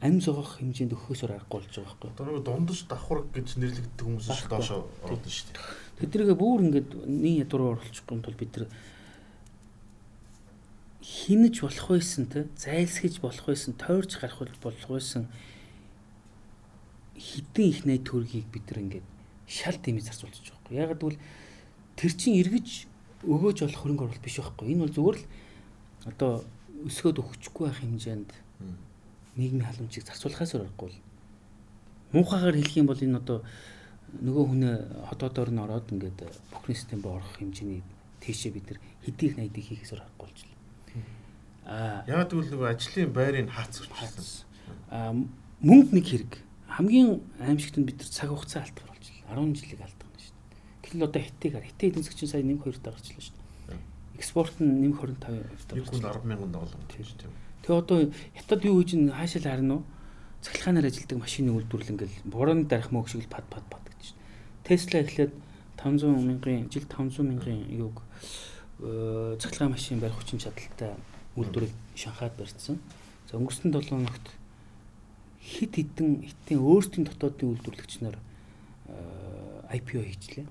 [0.00, 2.10] ам зогоох хэмжээнд өгөхөөсөр аргагүй болж байгаа байхгүй.
[2.16, 6.08] Одоо нөгөө дундаж давхар гэж нэрлэгддэг хүмүүс ш доошоо орно шүү дээ.
[6.08, 8.66] Тэднийг бүр ингээд нэг ядуу оруулчихгүй бол бид нар
[11.04, 15.28] хинэж болох байсан те зайлсхийж болох байсан тойрч гарах болох байсан
[17.20, 19.06] хідэн их найд төргийг бид нар ингээд
[19.44, 20.76] шал дэмий зарцуулж байгаа байхгүй.
[20.80, 21.20] Ягаад гэвэл
[22.00, 22.68] тэр чин эргэж
[23.28, 24.72] өгөөж болох хөрөнгө оруулалт биш байхгүй.
[24.72, 25.26] Энэ бол зүгээр л
[26.08, 26.32] одоо
[26.88, 28.30] өсгөөд өгчихгүй байх хэмжээнд
[29.36, 30.92] нийгмийн халамжийг зарцуулахаас өрөхгүй.
[32.16, 33.38] Муухагаар хэлэх юм бол энэ одоо
[34.24, 34.76] нөгөө хүнээ
[35.12, 36.18] хотоодоор нь ороод ингээд
[36.50, 37.84] бүхний систем руу орох хэмжээний
[38.24, 40.58] тийшээ бид нар хэдийх найдыг хийхээс өрөхгүй болж байна.
[41.68, 44.24] Аа яг тэгвэл нөгөө ажлын байрыг хаац урчсан.
[44.90, 45.12] Аа
[45.62, 46.32] мөнгө нэг хэрэг.
[46.70, 49.42] Хамгийн аимшигт нь бид нар цаг хугацаа алдах болж байна.
[49.50, 50.82] 10 жилиг алдах нь шүү дээ.
[50.86, 53.40] Тэгэл одоо хитээр хитэ эдийн засгийн сая 1-2 таарчлаа шүү дээ
[54.20, 55.80] экспорт нь нэмэх 25%.
[55.80, 57.32] Нэг хүн 10 мянган доллар тийм тийм.
[57.64, 57.98] Тэгээ одоо
[58.36, 59.84] хятад юу гэж н хаашаал харна уу?
[60.44, 64.12] Цахилгаанаар ажилдаг машины үйлдвэрлэл ингээл бурууны дарах мөг шиг л пад пад пад гэж.
[64.68, 65.32] Тесла эхлээд
[65.80, 68.04] 500 мянган жил 500 мянган юуг
[68.84, 71.00] э, цахилгаан машин барих хүчин чадалтай
[71.36, 72.76] үйлдвэрийг Шанхайд барьсан.
[73.28, 74.26] За өнгөрсөн 7 хоногт
[75.50, 78.16] хит хитэн хитэн өөрсдийн дотоодын үйлдвэрлэгч нар
[78.86, 80.46] э, IPO хийчлээ.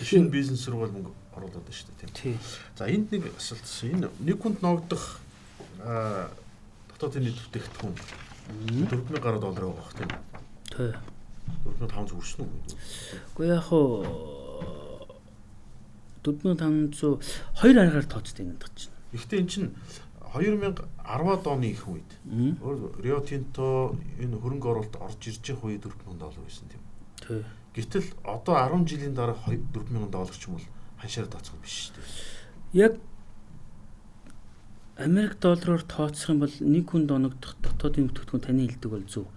[0.00, 2.38] шинэ бизнес руу мөнгө оруулаад байна шүү дээ тийм.
[2.76, 5.20] За энд нэг асуулт энэ нэг хүнд ногдох
[6.96, 7.94] дотоодын нийт бүтээгдэхүүн
[8.88, 10.10] 4000 гаруй доллар байгаа бох тийм.
[10.72, 10.92] Тий.
[11.64, 12.50] 4500 хүрсэн үү?
[13.36, 14.04] Уу яг хоо
[16.24, 17.20] 4500
[17.60, 18.94] хоёр аргаар тооцдог юм дах чинь.
[19.12, 19.70] Гэхдээ эн чинь
[20.40, 22.10] 2010-ад оны их үед
[23.02, 26.82] Rio Tinto энэ хөрөнгө оруулалт орж ирж явах үед 4000 доллар байсан тийм.
[27.22, 27.42] Тий.
[27.76, 30.66] Гэтэл одоо 10 жилийн дараа 4000 доллар ч юм бол
[31.00, 32.06] ханшаар тооцох биш шүү дээ.
[32.88, 32.92] Яг
[34.96, 39.28] Америк доллараар тооцох юм бол нэг хүнд оногдох дотоодын бүтээгдэхүүн таны хэлдэг бол зөв.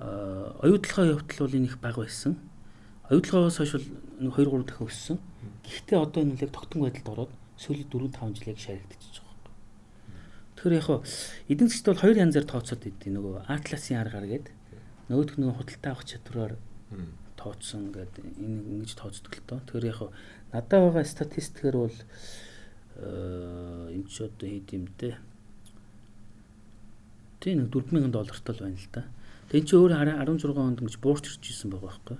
[0.00, 2.40] Аа оюутлахаа явтал бол энэ их бага байсан.
[3.12, 3.88] Оюутлагаас хойш бол
[4.32, 5.18] 2 3 дахин өссөн.
[5.68, 9.27] Гэхдээ одоо энэ үл яг тогтмол байдалд ороод сүүлийн 4 5 жил яг шаригдчихэж байгаа
[9.27, 9.27] юм.
[10.58, 11.06] Тэгэхээр яг
[11.46, 13.14] эдийн засгт бол хоёр янзаар тооцоод идэв.
[13.14, 14.46] Нөгөө Атласын аргаар гээд
[15.06, 16.54] нөгөөх нь худалдаа авах чадвараар
[17.38, 19.62] тооцсон гэдэг энэ ингэж тооцдог л доо.
[19.62, 20.00] Тэгэхээр яг
[20.50, 21.98] надад байгаа статистикээр бол
[23.94, 25.14] энэ ч одоо хэд юм те.
[27.38, 29.06] Тийм 4000 доллартай л байна л да.
[29.54, 32.18] Тэг чи өөр 16 онд ингэж буурч ирж исэн байгаа байхгүй.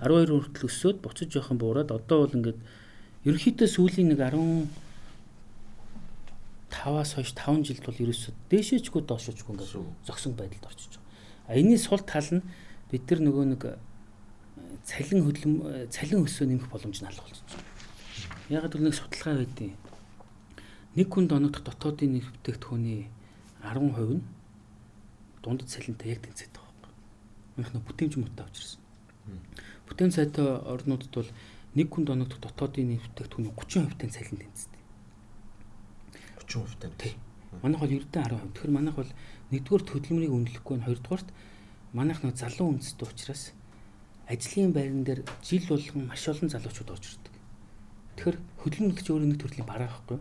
[0.00, 2.58] 12 хүртэл өсөөд буцаж жоохон буураад одоо бол ингээд
[3.28, 4.66] ерөнхийдөө сүүлийн нэг 10
[6.72, 11.52] таваас хойш 5 жилд бол ерөөсөө дээшээчгүй доошоочгүй ингээд зогсон байдалд орчиж байгаа.
[11.52, 12.40] А энэний сул тал нь
[12.88, 13.62] бид нар нөгөө нэг
[14.88, 15.54] цалин хөдлөм
[15.92, 17.60] цалин өсөө нэмэх боломж нь алга болчихсон.
[18.48, 19.76] Яг л нэг судалгаа байдیں۔
[20.96, 23.08] Нэг хүнд оногдох дотоодын нэг бүтээгдэхүүний
[23.64, 24.24] 10% нь
[25.44, 26.92] дундад цалинтай яг тэнцээд байгаа байхгүй.
[27.56, 28.80] Минх нөө бүтээмж мөтө авч ирсэн.
[29.88, 31.30] Бүтээн сайтай орнуудад бол
[31.76, 34.71] нэг хүнд оногдох дотоодын нэг бүтээгдэхүүний 30% тань цалин тэнцдэг.
[36.52, 36.96] 30% тань.
[37.00, 37.14] Тий.
[37.62, 38.52] Манайх бол ердөө 10%.
[38.52, 39.10] Тэгэхээр манайх бол
[39.52, 41.28] нэгдүгээр хөдөлмөрийг үнэлэхгүй нь хоёрдугаарт
[41.92, 43.52] манайх нэг залуу үндэстэй учраас
[44.28, 47.34] ажлын байран дээр жил болгон маш олон залуучууд орж ирдэг.
[48.16, 50.18] Тэгэхээр хөдөлмөрлөгч өөрөө нэг төрлийн бараа байхгүй.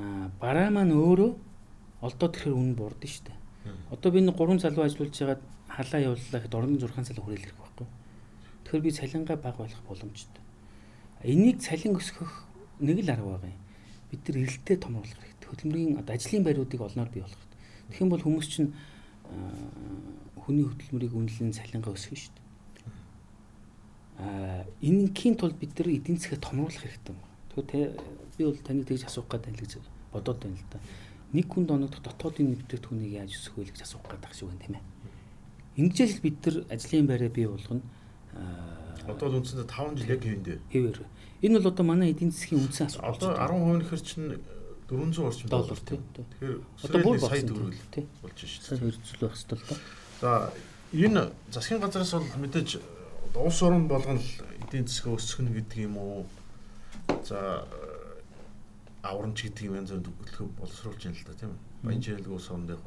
[0.00, 1.30] Аа бараа маань өөрөө
[2.00, 3.38] олдоо тэрхэр үнэ бурдсан шүү дээ.
[3.92, 7.58] Одоо би нэг 3 залуу ажиллуулж байгаад халаа явууллаа гэхэд орон 6 сал хүрээл ирэх
[7.60, 7.86] байхгүй.
[8.64, 10.42] Тэгэхээр би цалингаа баг болох боломжтой.
[11.22, 12.32] Энийг цалин өсгөх
[12.80, 13.61] нэг л арга байгаа юм.
[14.12, 15.48] Бид нар эрэлтээ том болгох хэрэгтэй.
[15.48, 17.60] Хөдөлмөрийн одоо ажлын байруудыг олноор бий болгох хэрэгтэй.
[17.88, 18.70] Тэгэх юм бол хүмүүс чинь
[20.36, 22.44] хүний хөдөлмөрийг үнэлэн цалингаа өсгөх шүү дээ.
[24.20, 27.20] Аа энэнхийн тулд бид нар эдийн засгаа томруулах хэрэгтэй юм.
[27.56, 27.96] Тэгвэл
[28.36, 29.72] би бол таныг тэгж асуух гэдэг л гэж
[30.12, 30.78] бодоод байна л да.
[31.32, 34.84] Нэг хүнд оногдох дотоодын нэвтрүүлгүүнийг яаж өсгөх вэ гэж асуух гэдэг шиг байна тийм ээ.
[35.80, 37.80] Ингэжэл бид нар ажлын байраа бий болгоно.
[39.08, 40.58] Одоо л үндсэндээ 5 жил яг хэвэндээ.
[40.70, 40.98] Хэвээр.
[41.42, 43.34] Энэ бол одоо манай эдийн засгийн үндсэн асуудал.
[43.34, 44.38] Одоо 10% нэхэр чинь
[44.92, 46.02] 400 орчим доллар тийм.
[46.12, 47.74] Тэгэхээр одоо бүр сая төгрөг
[48.22, 48.92] болж шүү дээ.
[48.92, 49.76] 200 байх хэвэл та.
[50.20, 50.30] За
[50.92, 52.70] энэ засгийн газраас бол мэдээж
[53.34, 54.30] улс орн болгон л
[54.68, 56.26] эдийн засгаа өсгөх нь гэдэг юм уу?
[57.24, 57.64] За
[59.02, 61.52] аврамж гэдэг юм янз бүрийн төлөв боловсруулж байна л да тийм.
[61.82, 62.82] Баян чиглэл улс орнд яг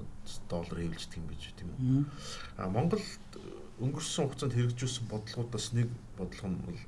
[0.48, 2.06] доллар хэвлждэг юм биш тийм үү.
[2.62, 3.02] А Монгол
[3.80, 6.80] өнгөрсөн хугацаанд хэрэгжүүлсэн бодлогоодаас нэг бодлого нь бол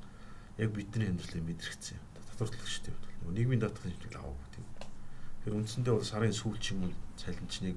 [0.56, 2.00] яг бидний амьдралыг мэдрэгцсэн.
[2.16, 2.96] Татварлах шүү дээ.
[3.28, 4.66] Нийгмийн даатгын хэмжээг аваагүй тийм.
[5.44, 7.76] Тэгэхээр үндсэндээ бол сарын сүүлч юм уу цалинчныг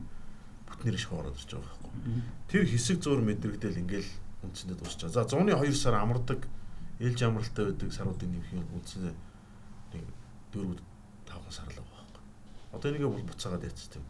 [0.68, 1.92] бүтнээр шиг ороод ирж байгаа байхгүй.
[2.48, 4.12] Тэр хэсэг зур мэдрэгдэл ингээл
[4.48, 5.12] үндсэндээ дуусчаа.
[5.12, 6.48] За 102 сар амардаг
[7.04, 9.16] ээлж амралтай байдаг саруудын юм үндсэндээ
[9.92, 10.06] нэг
[10.56, 10.80] 4
[11.28, 12.24] 5 сар л байгаа байхгүй.
[12.72, 14.06] Одоо энийгээ бол буцаагаад тийм.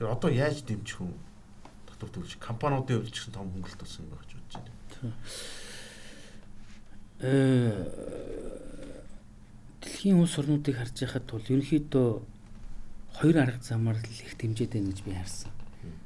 [0.00, 1.12] Тэгэхээр одоо яаж дэмжих вэ?
[1.96, 5.16] Татвар төлж компаниудын хувьд ч гэсэн том хөнгөлөлт болсон байна гэж бодож байна.
[7.24, 7.32] Э
[9.80, 12.08] дэлхийн улс орнуудыг харж байхад бол ерөнхийдөө
[13.16, 15.50] хоёр арга замаар л их дэмжиж байна гэж би харсан.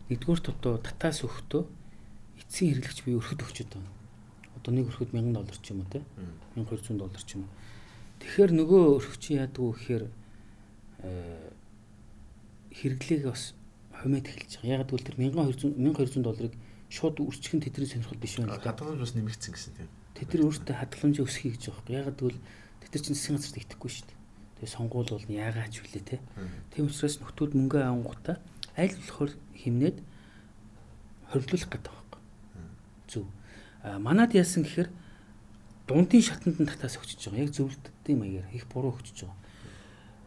[0.07, 1.67] Нэгдүгээрт одоо татаас өгтөө
[2.39, 3.91] эцсийн хэрэглэгч би өрхөд өгчөд байна.
[4.55, 6.07] Одоо нэг өрхөд 1000 доллар ч юм уу те
[6.55, 7.53] 1200 доллар ч юм уу.
[8.23, 10.05] Тэгэхээр нөгөө өрхөчийн яадаг вэ гэхээр
[12.79, 13.59] хэрэглээг бас
[14.01, 14.73] хумээд эхэлж байгаа.
[14.81, 16.55] Ягаад гэвэл тэр 1200 1200 долларыг
[16.89, 18.57] шууд үрчгэн тэдний сонирхол биш байна.
[18.57, 19.89] Хадгаламж бас нэмэгдсэн гэсэн тийм.
[20.17, 21.99] Тэд өөртөө хадгаламжийг өсгөхийг гэж байгаа.
[22.01, 22.41] Ягаад гэвэл
[22.81, 24.19] тэд чинь засгийн газарт итгэхгүй шүү дээ.
[24.61, 26.17] Тэгээ сонгуул бол яагаад ч үлээ те.
[26.75, 28.37] Тийм учраас нөхдүүд мөнгө авангуудаа
[28.75, 29.99] аль болохоор химнээд
[31.31, 32.09] хоригдлуулах гэдэг юм.
[33.07, 33.25] Зөв.
[33.85, 34.91] А манад яасан гэхээр
[35.87, 37.45] дундын шатанд нь татаас өгчөж байгаа.
[37.47, 39.39] Яг зөвлөлттэй маягаар их буруу өгчөж байгаа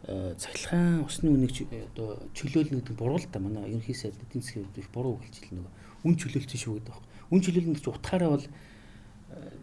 [0.04, 1.64] цахилгаан усны үнийг
[1.96, 5.48] одоо чөлөөлнө гэдэг буруу л та манай ерөнхий сайд эдийн засгийн хувьд их буруу хэлж
[5.48, 5.72] ил нөгөө
[6.04, 7.08] үн чөлөөлсөн шүү гэдэг байна.
[7.32, 8.48] Үн чөлөөлнө гэж утгаараа бол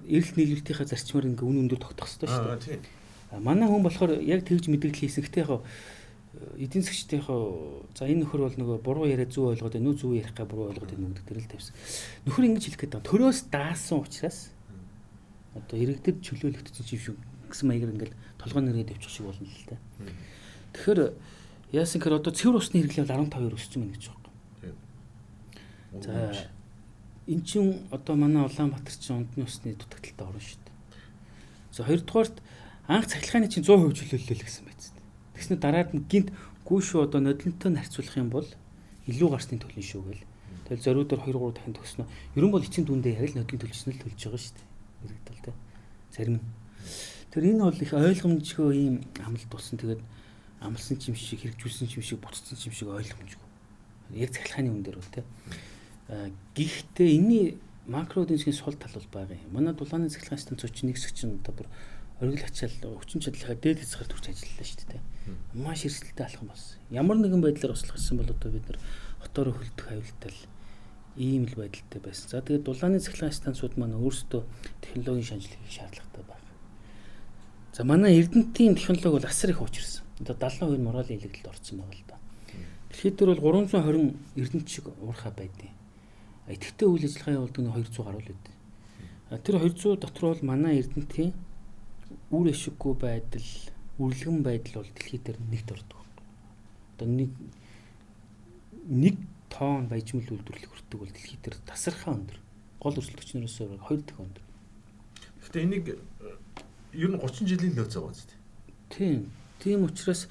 [0.09, 3.41] эрэлт нийлүүлэлтийнхаа зарчмаар ингээ үн өндөр тогтох хэрэгтэй шүү дээ.
[3.45, 5.29] Манай хүн болохоор яг тэгж мэдээлэл хийсэн.
[5.29, 5.61] Гэтэ яг
[6.57, 7.23] эдийн засгчдийн
[7.93, 10.71] за энэ нөхөр бол нөгөө буруу яриа зүг ойлгоод байна уу зүг ярих га буруу
[10.73, 11.75] ойлгоод байна уу гэдэг дээр л тавьсан.
[12.25, 13.11] Нөхөр ингэж хэлэх гээд байгаа.
[13.11, 14.39] Төрөөс даасан учраас
[15.59, 17.19] одоо иргэдэд чөлөөлөгдсөн юм шиг
[17.51, 19.77] гэсэн маягаар ингээл толгой нэрээ дэвчих шиг болно л та.
[20.73, 21.01] Тэгэхээр
[21.75, 24.21] яасан гэхээр одоо цэвэр усны хэрэглээ бол 15% өссөн байна гэж байна.
[26.01, 26.47] За
[27.27, 30.75] эн чин одоо манай Улаанбаатар чинь ундны усны дутагдaltaй орно шүү дээ.
[31.75, 32.37] За хоёрдугаарт
[32.87, 34.91] анх цахилгааны чинь 100% чөлөөллөө гэсэн байц.
[35.35, 36.35] Тэгснэ дараад нь гинт
[36.67, 38.47] гүү шүү одоо нодлонтой харьцуулах юм бол
[39.07, 40.27] илүү гарсны төлөн шүү гэл.
[40.67, 42.07] Тэгэл зориудаар 2 3 дахин төснө.
[42.35, 44.67] Ерөн бол эцсийн дүндээ яг л нодлон төлжсөн л төлж байгаа шүү дээ.
[45.07, 45.53] Иргэдэл тэ.
[46.15, 46.45] Зарим нь.
[47.31, 49.79] Тэр энэ бол их ойлгомжгүй ийм амлалт болсон.
[49.79, 50.03] Тэгээд
[50.61, 53.49] амлсан юм шиг хэрэгжүүлсэн юм шиг буцсан юм шиг ойлгомжгүй.
[54.19, 55.25] Яг цахилгааны үн дээр бол тэ.
[56.59, 59.55] Гэхдээ энэний макро эдийн засгийн сул тал бол байгаа юм.
[59.55, 61.69] Манай дулааны цахилгаан станцууч нэг хэсэг чинь одоо бүр
[62.21, 65.03] оргил ачаал хүчин чадлынхаа дээд хязгаар төрж ажиллалаа шүү дээ.
[65.55, 66.77] Маш эрсдэлтэй алхам болсон.
[66.91, 68.79] Ямар нэгэн байдлаар услах гэсэн бол одоо бид нар
[69.25, 70.43] хотоор хөлдөх аюултай л
[71.17, 72.29] ийм л байдалтай байсан.
[72.29, 74.43] За тэгээд дулааны цахилгаан станцууд маань өөрсдөө
[74.85, 76.40] технологийн шинжилгээ хийх шаардлагатай байна.
[77.81, 80.05] За манай Эрдэнэтийн технологи бол асар их уучирсан.
[80.21, 82.17] Одоо 70% нь моралын илэгдэлд орсон байгаа л да.
[82.93, 85.73] Дэлхийд дээр бол 320 эрдэнэт шиг уурхай байдیں۔
[86.45, 88.55] Итгэвтэй үйл ажиллагаа явуулдаг нь 200 гаруй л байдаг.
[89.41, 91.33] Тэр 200 дотор бол манай эрдэнэтийн
[92.29, 93.49] үр ашиггүй байдал,
[93.97, 96.05] үрлэгэн байдал бол дэлхийд дээр нэгт ордог.
[97.01, 97.33] Одоо нэг
[98.93, 99.17] нэг
[99.49, 102.45] тонн баяжмал үйлдвэрлэх хүртдэг бол дэлхийд дээр тасархаа өндөр.
[102.77, 104.45] Гол өрсөлдөгч нараас хоёр дахин өндөр.
[105.41, 105.87] Гэхдээ энийг
[106.93, 108.35] ер нь 30 жилийн нөөц байгаа зү.
[108.91, 109.31] Тийм.
[109.61, 110.27] Тийм учраас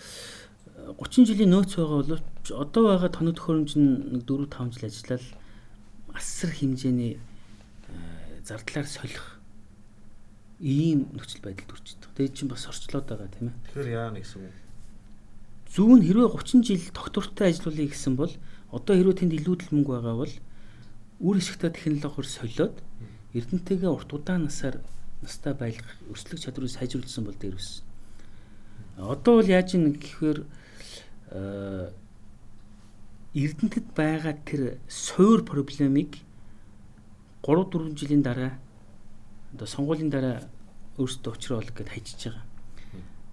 [0.97, 2.23] 30 жилийн нөөц байгаа бол
[2.63, 5.25] одоо байгаа тоног төхөөрөмж нь 4 5 жил ажиллаад
[6.15, 7.19] асар хэмжээний
[8.43, 9.39] зардлаар солих
[10.59, 12.15] ийм нөхцөл байдал төрж байгаа.
[12.15, 13.57] Тэгээд чинь бас орчлоод байгаа тийм ээ.
[13.71, 14.55] Тэгэхээр яа нэгсэн үг.
[15.69, 18.33] зүүн хэрвээ 30 жил доктортой ажиллуулъя гэсэн бол
[18.73, 20.33] одоо хэрвээ тэнд илүүдэл мөнгө байгаа бол
[21.21, 22.75] үр ашигтай технологиор солиод
[23.37, 24.81] эрдэнтэйгээ урт удаан насаар
[25.21, 27.85] настай байлгах өрсөлдөх чадварыг сайжруулсан бол дээр өссөн.
[28.97, 30.39] Одоо бол яаж юм гэхээр
[33.35, 36.19] эрдэнэтэд байгаа тэр суур проблемыг
[37.43, 38.59] 3 4 жилийн дараа
[39.53, 40.43] одоо сонгуулийн дараа
[40.97, 42.45] өөрсдөө учраа олох гэд хайчиж байгаа.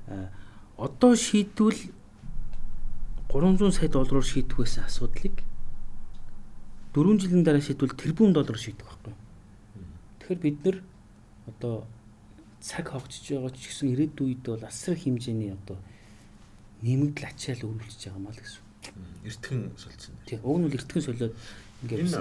[0.06, 0.30] А
[0.76, 1.80] одоо шийдвэл
[3.28, 5.42] 300 сая доллараар шийдэх байсан асуудлыг
[6.94, 9.14] 4 жилийн дараа шийдвэл тэрбум доллараар шийдэх байхгүй.
[10.20, 10.76] Тэгэхээр бид нар
[11.46, 11.86] одоо
[12.60, 15.78] цаг хогчж байгаа ч гэсэн ирээдүйд бол асар хэмжээний одоо
[16.82, 18.62] нэмэгдэл ачаал өрүүлж байгаа маа л гэсэн.
[19.24, 20.14] Эртхэн солилцсон.
[20.26, 20.40] Тийм.
[20.42, 21.34] Уг нь бол эртхэн солиод
[21.82, 22.12] ингээд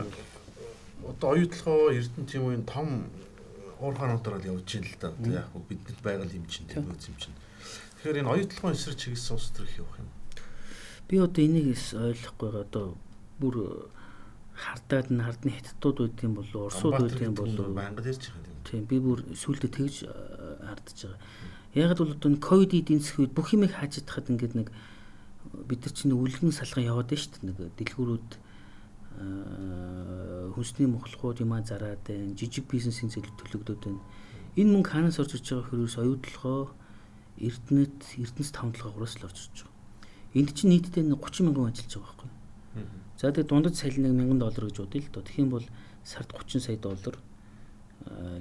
[1.05, 3.09] одоо оюутлогоо Эрдэнэ тийм үеийн том
[3.79, 5.09] уурхаануудаар л явж байна л да.
[5.13, 7.37] Одоо яг бидэнд байгаа юм чинь тийм үз юм чинь.
[8.01, 10.09] Тэгэхээр энэ оюутлогын эсрэг чиглэсэн улс төр их явах юм.
[11.07, 12.65] Би одоо энийг ойлгохгүй байгаа.
[12.65, 12.85] Одоо
[13.39, 13.55] бүр
[14.55, 18.54] хардаад н хардны хятадууд байд юм болов орсууд байд юм болов байнга ярьж байгаа юм.
[18.65, 19.95] Тийм би бүр сүултээ тэгж
[20.65, 21.21] хардж байгаа.
[21.75, 24.69] Яг л бол одоо ковид эдийн засгийн үед бүх юмыг хааж чадхад ингээд нэг
[25.69, 27.45] бид нар чинь үлгэн салган яваад байна шүү дээ.
[27.45, 28.29] Нэг дэлгүүрүүд
[30.55, 32.33] хүнсний мохлохууд юмаа зараад байна.
[32.33, 34.01] Жижиг бизнесийн зээл төлөгдөд байна.
[34.57, 36.71] Энэ мөнгө хаанаас орж иж байгаа хэрвээс оюутлогоо
[37.35, 39.75] Эрдэнэт Эрдэнэс тавталгаагаас л орж иж байгаа.
[40.35, 42.31] Энд чинь нийтдээ 30 мянган ажиллаж байгаа байхгүй.
[43.19, 45.23] За тэгээд дундад салин 1000 доллар гэж бодъё л доо.
[45.23, 45.67] Тэгэх юм бол
[46.03, 47.15] сард 30 сая доллар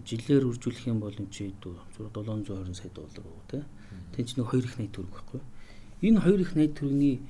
[0.04, 3.64] жилээр үржүүлэх юм бол энэ чи 720 сая доллар уу те.
[4.12, 5.40] Тэн чинь нэг 2 их найт төгрөг байхгүй.
[6.04, 7.20] Энэ 2 их найт төгрөгийн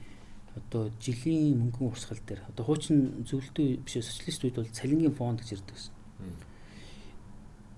[0.59, 5.59] одоо жилийн мөнгөн урсгал дээр одоо хуучин зөвлөлтөө биш социалист үед бол цалингийн фонд гэж
[5.59, 5.95] ярьдаг гэсэн.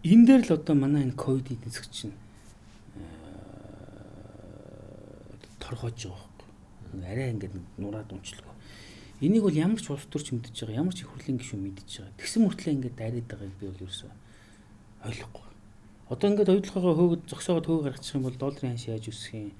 [0.04, 2.16] Энэ дээр л одоо манай энэ ковид эдийн засаг чинь
[5.60, 6.48] торгоож байгаа байхгүй.
[7.04, 8.56] Арай ингээд нураад унчлаа.
[9.20, 12.16] Энийг бол ямар ч улс төрч мэдж байгаа, ямар ч их хурлын гишүүн мэдж байгаа.
[12.20, 14.12] Тэгсэн мөртлөө ингээд дайраад байгааг би бол ерөөсөө
[15.06, 15.46] ойлгохгүй.
[16.10, 19.50] Одоо ингээд оюутлогоо хөөгд зогсоогод хөөгд гаргачих юм бол долларын ханш яаж өсөх юм?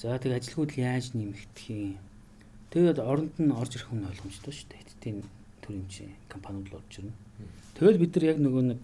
[0.00, 2.00] За тэг ажилгүйд яаж нэмэгдэх юм?
[2.72, 4.80] Тэгээд оронд нь орж ирэх нь ойлгомжтой шүү дээ.
[4.80, 5.18] Хэдтийн
[5.60, 7.12] төрийн чинь компаниуд л орж ирнэ.
[7.76, 8.80] Тэгэл бид нар яг нөгөө нэг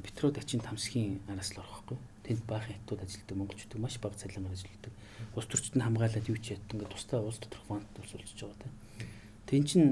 [0.00, 2.00] петрод ачин тамсхийн араас л орохгүй.
[2.24, 4.92] Тэнд баахан хятад ажилтдаг монголчууд маш бага цалингаар ажилладаг.
[5.36, 8.72] Ус төрчд нь хамгаалаад юу ч яддаг ингээд тустай улс доторх фонд тусалж байгаа тийм.
[9.46, 9.84] Тэн чин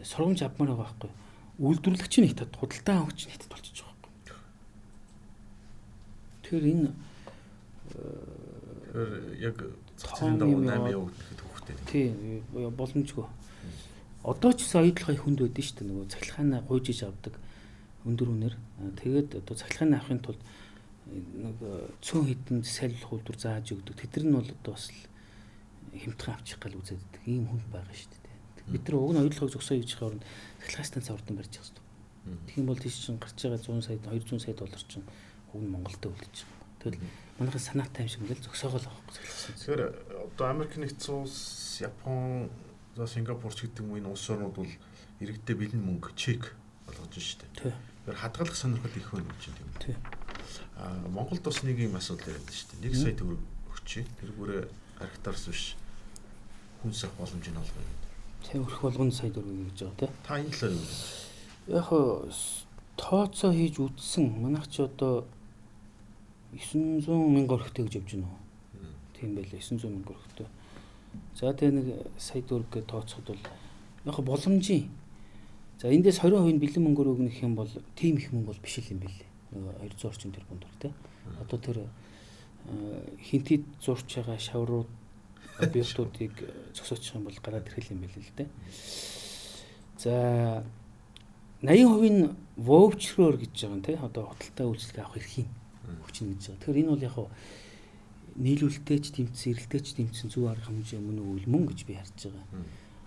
[0.00, 1.10] сургамж авмаар байгаа байхгүй.
[1.60, 3.91] Үйлдвэрлэгч нь хятад, худалдаа авагч хятад болчихж.
[6.52, 6.92] Тэгэхээр энэ
[9.40, 9.56] яг
[9.96, 12.12] цэцэн давуу 8 явагдах тий
[12.52, 13.24] боломжгүй.
[14.20, 17.40] Одоо ч гэсэн оюутлогын хүнд байдэн шүү дээ нөгөө цахилгаанаа гуйж иж авдаг
[18.04, 18.56] өндөр үнээр.
[19.00, 20.40] Тэгээд одоо цахилгаанаа авахын тулд
[21.40, 21.56] нэг
[22.04, 23.96] цөөн хідэн салхи үйлдвэр зааж өгдөг.
[23.96, 27.22] Тэдэр нь бол одоо бас хэмтхэн авчих гал үзээд байдаг.
[27.32, 28.76] Ийм хүн байгаа шүү дээ.
[28.76, 30.20] Бид нар уг нь оюутлогыг зөксөө хийж орнд
[30.60, 31.88] цахилгаан станц ордон барьж шүү дээ.
[32.44, 35.08] Тэгэх юм бол тийш чинь гарч байгаа 100 сая 200 сая доллар чинь
[35.54, 36.68] уг нь Монголд үлдэж байгаа.
[36.82, 37.00] Тэгэл
[37.38, 39.14] манайхан санаатай юм шиг ингээл зөксөөгөл авахгүй.
[39.60, 39.82] Тэгэхээр
[40.32, 42.50] одоо Америк нэгдсэн улс, Япон,
[42.96, 44.72] за Сингапурч гэдэг юм энэ улс орнууд бол
[45.20, 47.46] иргэдээ бэлэн мөнгө чек болгож штэ.
[48.04, 49.96] Тэгэхээр хадгалах сонирхол их байна гэж юм.
[50.76, 52.76] Аа Монголд бас нэг юм асуудал яриад штэ.
[52.82, 53.40] 1 сая төгрөг
[53.72, 54.04] өгчээ.
[54.20, 54.62] Тэр бүрээ
[55.00, 55.76] архитарс биш
[56.82, 58.10] хүнс авах боломжийг олгоё гэдэг.
[58.42, 60.10] Тэг өрх болгоно сая төгрөг гэж байгаа тий.
[60.26, 60.86] Та энэ юу?
[61.70, 61.88] Яг
[62.96, 64.42] тооцоо хийж үтсэн.
[64.42, 65.24] Манайх ч одоо
[66.52, 68.40] 900 мянга өрхтэй гэж явж байна уу?
[69.16, 70.46] Тийм байлаа 900 мянга өрхтэй.
[71.32, 71.86] За тэгээ нэг
[72.20, 74.90] сая төгрөг гэж тооцоход бол яг боломжийн.
[75.80, 79.00] За эндээс 20% бэлэн мөнгөөр өгнөх юм бол тийм их мөнгө бол биш л юм
[79.00, 79.28] байлээ.
[79.56, 80.92] Нөгөө 200 орчим тэрбум төгрөг те.
[81.40, 81.78] Одоо тэр
[83.16, 84.90] хинтид зурч байгаа шаврууд
[85.56, 86.36] объектуудыг
[86.76, 88.44] зогсоочих юм бол гараад ирэх юм байлээ л те.
[89.96, 90.64] За
[91.64, 93.96] 80% нь вовчроор гэж байгаа юм те.
[93.96, 95.48] Одоо худалдаа үйлчлэг авах эрх юм
[96.00, 96.60] хүчин гэж байгаа.
[96.62, 97.16] Тэгэхээр энэ бол яг
[98.36, 102.46] нийлүүлэлтэйч тэмцсэн, эрэлтэйч тэмцсэн зөв арга хэмжээ мөн үйл мөн гэж би харж байгаа.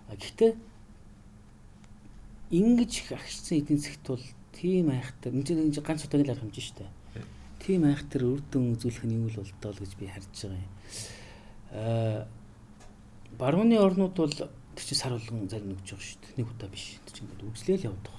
[0.10, 0.52] А гэхдээ
[2.54, 6.92] ингэж их агшсан эдийн засгт бол тийм айхтар энэ ганц удаагийн арга хэмжээ шүү дээ.
[7.58, 10.74] Тийм айхтар үрдэн үзүүлэх нь юу л болдоо л гэж би харж байгаа юм.
[11.74, 12.28] Аа
[13.42, 16.38] барууны орнууд бол тэр чинь сар болгон зарим өгч байгаа шүү дээ.
[16.38, 17.02] Нэг удаа биш.
[17.02, 18.14] Тэр чинь ингээд үзлээл явдаг.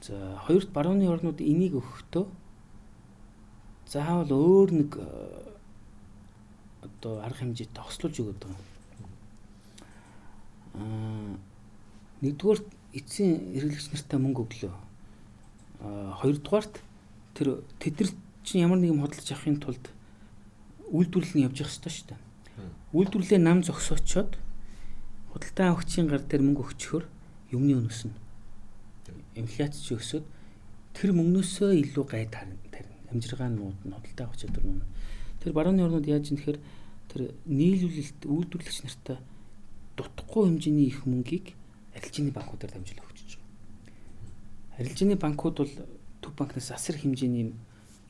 [0.00, 0.16] За
[0.48, 2.24] хоёрт барууны орнууд энийг өгөхдөө
[3.90, 5.04] заавал өөр нэг э,
[6.86, 8.66] одоо арга хэмжээ тогслуулж өгöd байгаа.
[10.78, 11.34] Аа
[12.22, 12.60] нэгдүгээр
[12.94, 14.74] эцсийн эргэлэгч нартай мөнгө өглөө.
[15.82, 16.78] Аа хоёрдугаарт
[17.34, 18.14] тэр тэдэр
[18.46, 19.84] чинь ямар нэгэн хөдөлж авахын тулд
[20.94, 22.20] үйлдвэрлэл нь явж явах хэрэгтэй шүү дээ.
[22.94, 24.38] Үйлдвэрлэлээ нам зогсоочоод
[25.34, 27.04] худалдаа авахчийн гар дээр мөнгө өгчхөр
[27.54, 28.14] юмны өнөснө.
[29.34, 30.26] Инфляц чи өсөд
[30.94, 32.59] тэр мөнгнөөсөө илүү гай тарина.
[33.10, 34.82] Амжиргаан нууд нь авах чадвар нь.
[35.42, 36.60] Тэр барууны орнууд яаж юм тэгэхээр
[37.10, 39.18] тэр нийлүүлэлт үйлдвэрлэгч нартай
[39.96, 41.58] дутхгүй хэмжээний их мөнгийг
[41.94, 44.78] арилжааны банкудаар дамжуулах өгч байгаа.
[44.78, 45.74] Арилжааны банкуд бол
[46.22, 47.52] төв банкнаас асар хэмжээний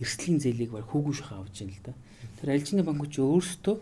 [0.01, 1.95] эрсдлийн зээлийг баг хүүгүй шахаа авч байна л да.
[2.41, 3.77] Тэр арилжааны банкуд ч өөрсдөө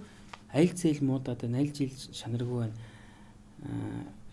[0.55, 2.77] аль зээл муудаад байна, аль жил шанаргүй байна.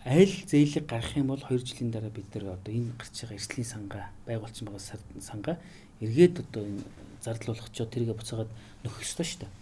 [0.06, 3.66] Аль зээлийг гаргах юм бол 2 жилийн дараа бид нар одоо энэ гарч байгаа эрсдлийн
[3.66, 5.58] сангаа, байгуулсан байгаа сангаа
[5.98, 6.86] эргээд одоо энэ
[7.26, 8.50] зардлуулах ч тэргээ буцаагаад
[8.86, 9.52] нөхөх ёстой шүү дээ.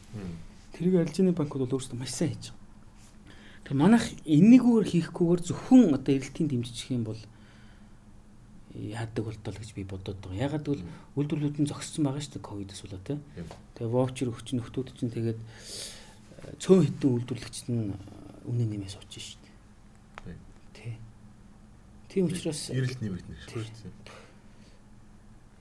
[0.76, 2.60] Тэрийг арилжааны банкуд бол өөрсдөө маш сайн хийж байгаа.
[3.64, 7.20] Тэр манайх энэгүүгээр хийхгүйгээр зөвхөн одоо эрэлтийн дэмжих юм бол
[8.76, 10.44] яадаг болтол гэж би бодоод байгаа.
[10.44, 10.84] Ягаад гэвэл
[11.16, 13.18] үйлдвэрлэлүүд нь зогссон байгаа шүү дээ ковидос болоо тий.
[13.80, 15.40] Тэгээ воучер өгч нөхдүүд чинь тэгээд
[16.60, 17.96] цөөн хитэн үйлдвэрлэгчд нь
[18.44, 19.43] үнэ нэмээ суучих шүү дээ.
[22.14, 22.22] Тий.
[22.22, 23.90] Тийм учраас эрэлт нэмэгдэнэ шүү дээ.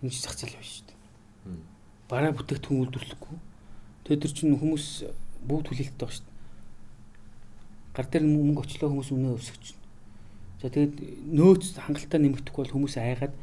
[0.05, 1.57] Энэ ч зах зээл биш шүү дээ.
[2.05, 3.37] Бараа бүтээгдэхүүн үйлдвэрлэхгүй.
[4.05, 4.85] Тэгээд тэр чинь хүмүүс
[5.49, 6.33] бүгд хүлээлттэй байгаа шүү дээ
[7.93, 9.85] гар дээр мөнгө очлоо хүмүүс үнэ өсгөж байна.
[10.61, 10.95] За тэгээд
[11.29, 13.33] нөөц хангалттай нэмэгдэхгүй бол хүмүүс айгаад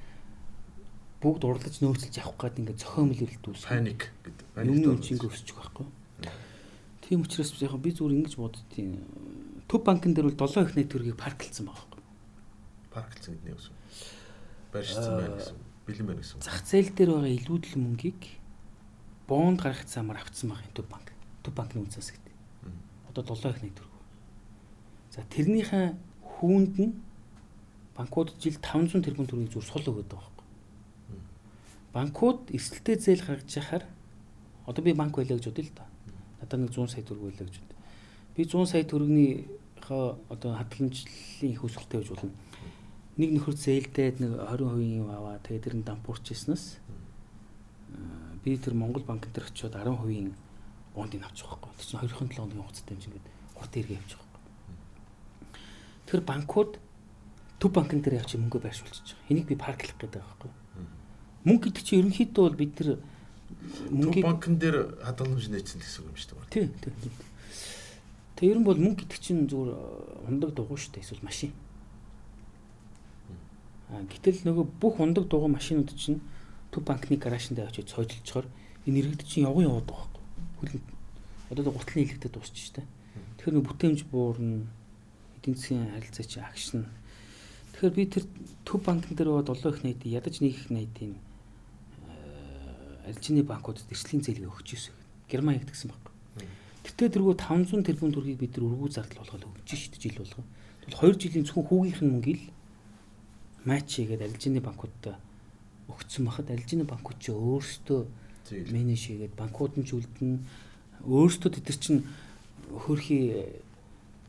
[1.22, 3.70] бүгд урлаж нөөцлж явах гээд ингээд зохиомл эрэлт үүс.
[3.70, 4.46] Паник гэдэг.
[4.66, 5.86] Юмны үнцинг өсчих байхгүй.
[7.06, 8.98] Тийм учраас яг би зүгээр ингэж боддtiin.
[9.70, 11.89] Төв банкн дээр бол 7 их найт төргийг парклцсан байгаа байхгүй.
[12.90, 13.72] Парклцсан гэдэг нь юу вэ?
[14.74, 15.56] Барьжсан байна гэсэн.
[15.86, 16.42] Бэлэн байна гэсэн.
[16.42, 18.22] Зах зээл дээр байгаа илүүдэл мөнгийг
[19.30, 21.08] бонд гаргах замаар авцсан байгаа төв банк.
[21.42, 22.34] Төв банкны үнцээс гэдэг.
[23.10, 23.90] Одоо 7 их найт төр
[25.10, 26.94] За тэрнийхэн хүүнд нь
[27.98, 30.46] банкуд жил 500 тэрбум төгрөгийг зүр сул өгöd байгаа байхгүй.
[31.90, 33.84] Банкуд эсэлтэй зээл гаргаж яхаар
[34.70, 35.86] одоо би банк байлаа гэж бодъё л да.
[36.38, 37.74] Надад нэг 100 сая төгрөг байлаа гэж бод.
[38.38, 39.50] Би 100 сая төгрөгийн
[40.30, 42.30] одоо хадгаламжлалын их өсөлттэй гэж болно
[43.20, 45.36] нэг нөхөр зээлдээд нэг 20% юм аваа.
[45.44, 46.80] Тэгээд тэр нь дампуурч ирснээс
[48.44, 50.32] би тэр Монгол банк дээр очиод 10%-ийн
[50.94, 51.70] бондыг авчих واخгүй.
[51.76, 53.28] Тэр чинь 2-7 хоногийн хугацаатай юм шиг ингээд
[53.60, 54.40] урт хэрэг явчих واخгүй.
[56.08, 56.70] Тэр банкуд
[57.60, 59.20] төв банкн дээр явчих мөнгө байршуулчих.
[59.28, 60.50] Энийг би парклах гэдэг байхгүй.
[61.44, 62.88] Мөнгө гэдэг чинь ерөнхийдөө бол бид тэр
[63.92, 66.48] мөнгө банкн дээр хадгаламж нээсэн гэсэн үг юм шүү дээ.
[66.48, 67.12] Тийм, тийм.
[68.40, 71.04] Тэр нь бол мөнгө гэдэг чинь зүгээр э, ундаг дугуй шүү дээ.
[71.04, 71.52] Эсвэл машин.
[71.52, 71.69] Аа
[73.90, 76.22] гэтэл нөгөө бүх ундаг дугуй машинууд чинь
[76.70, 78.46] төв банкны гаражинд очиж цойжилчоор
[78.86, 80.78] энэ иргэд чинь явган яваад байгаа байхгүй.
[80.78, 80.82] Хүлэн
[81.50, 82.88] одоо гутлын хэлэгдээд дуусчих шүү дээ.
[83.42, 84.70] Тэгэхээр нөгөө бүтээмж буурна
[85.42, 86.86] эдийн засгийн харилцаа чи агшна.
[87.74, 88.24] Тэгэхээр би тэр
[88.62, 91.18] төв банкн дээр бод олон их найдын ядаж нэг их найдын
[93.10, 94.94] арилжааны банкудад эрсдлийн зээлийг өгч ирсэн.
[95.26, 96.14] Герман хийгдсэн баг.
[96.86, 100.44] Тэгтээ тэргүй 500 тэрбум төгрөгийг бид нар өргүү зардал болгоод өгч шít жил болгоо.
[100.86, 102.42] Тэгвэл 2 жилийн зөвхөн хүүгийнх нь мөнгөийг
[103.64, 105.18] матч хийгээд арилжааны банкудад
[105.90, 108.00] өгсөн бахад арилжааны банкуд ч өөрсдөө
[108.72, 110.40] менеж хийгээд банкуд нь ч үлдэн
[111.04, 112.00] өөрсдөө тэд нар чинь
[112.70, 113.24] хөрхий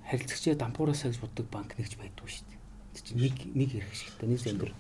[0.07, 2.59] харилцагчаа дампуураасаа гэж боддог банк нэгж байдгүй шүү дээ.
[2.93, 4.71] Тэр чинь нэг нэг хэрэг шигтэй нэг зэмбэр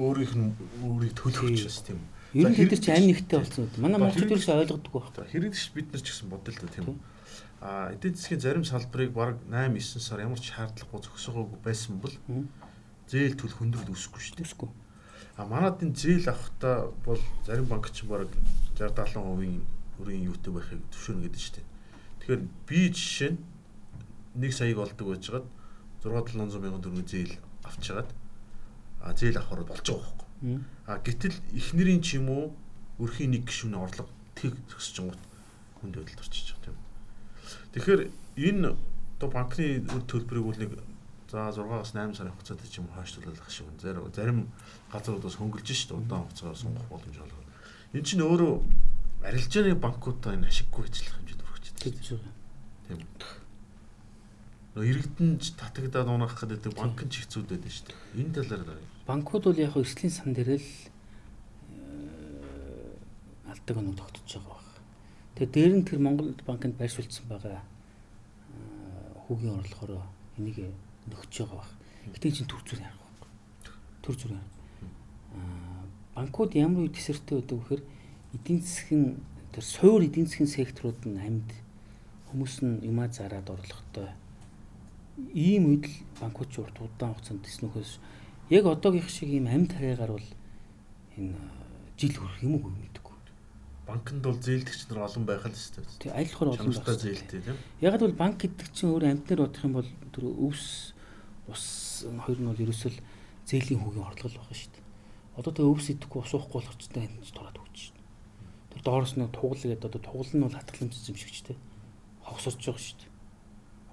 [0.00, 2.00] өөрийнх нь өөрийг төлөвлөж бас тийм.
[2.32, 3.82] Ер нь бид нар чи ань нэгтэй болсон үү?
[3.84, 5.28] Манай монголчууд ерөөсөй ойлгодгүй байна.
[5.28, 6.98] Хэрэгдэж бид нар ч гэсэн бодол та тийм үү.
[7.60, 12.14] А эдийн засгийн зарим салбарыг баг 8 9 сар ямар ч шаардлагагүй зөксөгөөгүй байсан бол
[13.12, 14.46] зээл төлөх хөндрөл үүсэхгүй шүү дээ.
[14.48, 14.70] Үүсэхгүй.
[15.36, 18.32] А манад энэ зээл авахта бол зарим банк ч баг
[18.80, 21.66] 60 70% өрийн юутай байхыг зөвшөөрнө гэдэг шүү дээ.
[22.24, 23.40] Тэгэхээр би жишээ нь
[24.40, 25.46] 1 саяг олдог байжгаад
[26.00, 27.34] 6 700 мянган төгрөгийн зээл
[27.68, 28.08] авчигаад
[29.04, 30.28] а зээл авахаар болж байгаа байхгүй.
[30.88, 32.44] А гэтэл эхнэрийн ч юм уу
[32.96, 35.22] өрхийн нэг гишүүний орлого тэг зөксөж гот
[35.78, 36.78] хүнд байдалд орчиж байгаа тийм.
[37.76, 38.02] Тэгэхээр
[38.40, 38.68] энэ
[39.20, 40.70] одоо банкны төлбөрийг бол нэг
[41.32, 44.38] за 6-аас 8 сарын хугацаатай ч юм уу хойшлуулах шиг зарим зарим
[44.92, 47.44] газрууд бас хөнгөлж шít удаан хугацаагаар сонгох боломж олгоо.
[47.96, 48.52] Энэ чинь өөрөө
[49.24, 52.32] арилжааны банкудаа энэ ашиггүй ажиллах хэмжээд өргөж байгаа.
[52.84, 53.00] Тийм
[54.76, 58.24] иргэдэн ч татагдаад унах гэдэг банк ч хэцүү байдаг шүү дээ.
[58.24, 58.80] Энэ талаар.
[59.04, 60.68] Банкуд бол яг эрсдлийн сан дээр л
[61.76, 64.68] э, алдаг оног тогтож байгаа баг.
[65.36, 67.64] Тэгээ дээр нь тэр Монгол банкнд байршуулсан байгаа э,
[69.28, 70.08] хүүгийн орлогоор
[70.40, 70.72] энийг
[71.10, 71.70] нөхөж байгаа баг.
[72.14, 73.30] Гэтэ чинь төр зүр ярах баг.
[74.02, 74.50] Төр зүр ярах.
[76.14, 77.82] Банкуд ямар үе тесэртэй байдаг вэхээр
[78.36, 79.04] эдийн засгийн
[79.52, 81.48] тэр суур эдийн засгийн секторууд нь амьд
[82.30, 84.12] хүмүүс нь юмаа зараад орлоготой
[85.32, 88.00] ийм үед л банкуч урт удаан хугацаанд теснөхөөс
[88.50, 90.28] яг одоогийнх шиг ийм амь тарайгаар бол
[91.16, 91.36] энэ
[91.96, 92.91] жил хүрэх юм уу.
[93.86, 95.82] Банкнд бол зээлдэгч нар олон байх л өстэй.
[95.98, 97.58] Тэг аль болохоор олон Чанартай зээлтэй тийм.
[97.82, 100.94] Яг бол банк гэдэг чинь өөр амтнаар бодох юм бол тэр өвс
[101.50, 101.64] ус
[102.06, 102.98] хоёр нь бол ерөөсөл
[103.42, 104.86] зээлийн хүүгийн орлогол байгаа шүү дээ.
[105.34, 108.06] Одоо тэр өвс идэхгүй ус уухгүй болох ч гэдэг энэ тураад өгч шүү дээ.
[108.70, 111.58] Тэр доороос нь тугал гэдэг одоо тугал нь бол хатгаламж юм шиг ч дээ.
[112.22, 113.10] Хогсорч байгаа шүү дээ.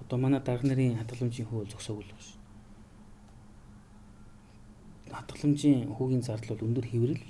[0.06, 2.38] Одоо манай дарга нарын хатгаламжийн хүү бол зөксөөг л байгаа шүү.
[5.18, 7.26] Хатгаламжийн хүүгийн зардал бол өндөр хэврэл.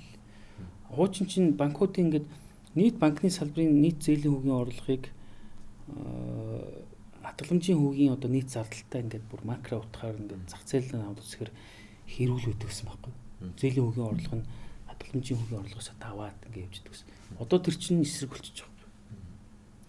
[0.92, 2.26] Хуучин чинь банкуудын ингээд
[2.74, 5.04] нийт банкны салбарын нийт зээлийн хүүгийн орлогыг
[7.26, 11.50] хатгаламжийн хүүгийн одоо нийт зардалтай ингээд бүр макро утгаар ингээд зах зээл нь аваад үзэхээр
[12.06, 13.12] хэрүүл өгдөг гэсэн байхгүй.
[13.58, 14.46] Зээлийн хүүгийн орлого нь
[14.86, 17.08] хатгаламжийн хүүгийн орлогоос даваад ингээд явждаг гэсэн.
[17.42, 18.88] Одоо тэр чинь эсрэг болчихж байгаа.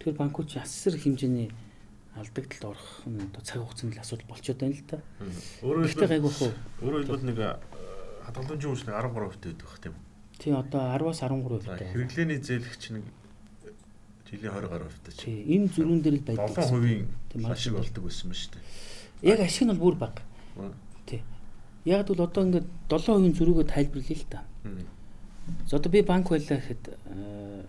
[0.02, 1.48] Тэгэхээр банкуд ясэр хэмжээний
[2.18, 4.98] алдагдлалд орох нь одоо цаг хугацааны асуудал болчиход байна л да.
[5.62, 6.50] Өөрөөр Гэхдээ гайгүй хөө.
[6.82, 7.38] Өөрөөр хэлбэл нэг
[8.26, 10.11] хадгаламжийн хүмүүс нэг 13% байдаг тийм үү?
[10.42, 11.86] Тий одоо 10-аас 13% За таа.
[11.94, 13.04] хэрэглээний зээлэгч нэг
[14.26, 15.22] жилийн 20 гаруй хувьтай чи.
[15.22, 16.50] Тий энэ зүрүүн дээр л байдаг.
[16.50, 18.64] 7% Тийм, ашиг болдог байсан ба шүү дээ.
[19.22, 20.22] Яг ашиг нь бол бүр бага.
[21.06, 21.22] Тий.
[21.86, 24.42] Яг бол одоо ингээд 7% зүрүүгөө тайлбарлая л та.
[25.66, 27.62] За одоо би банк байлаа гэхэд э,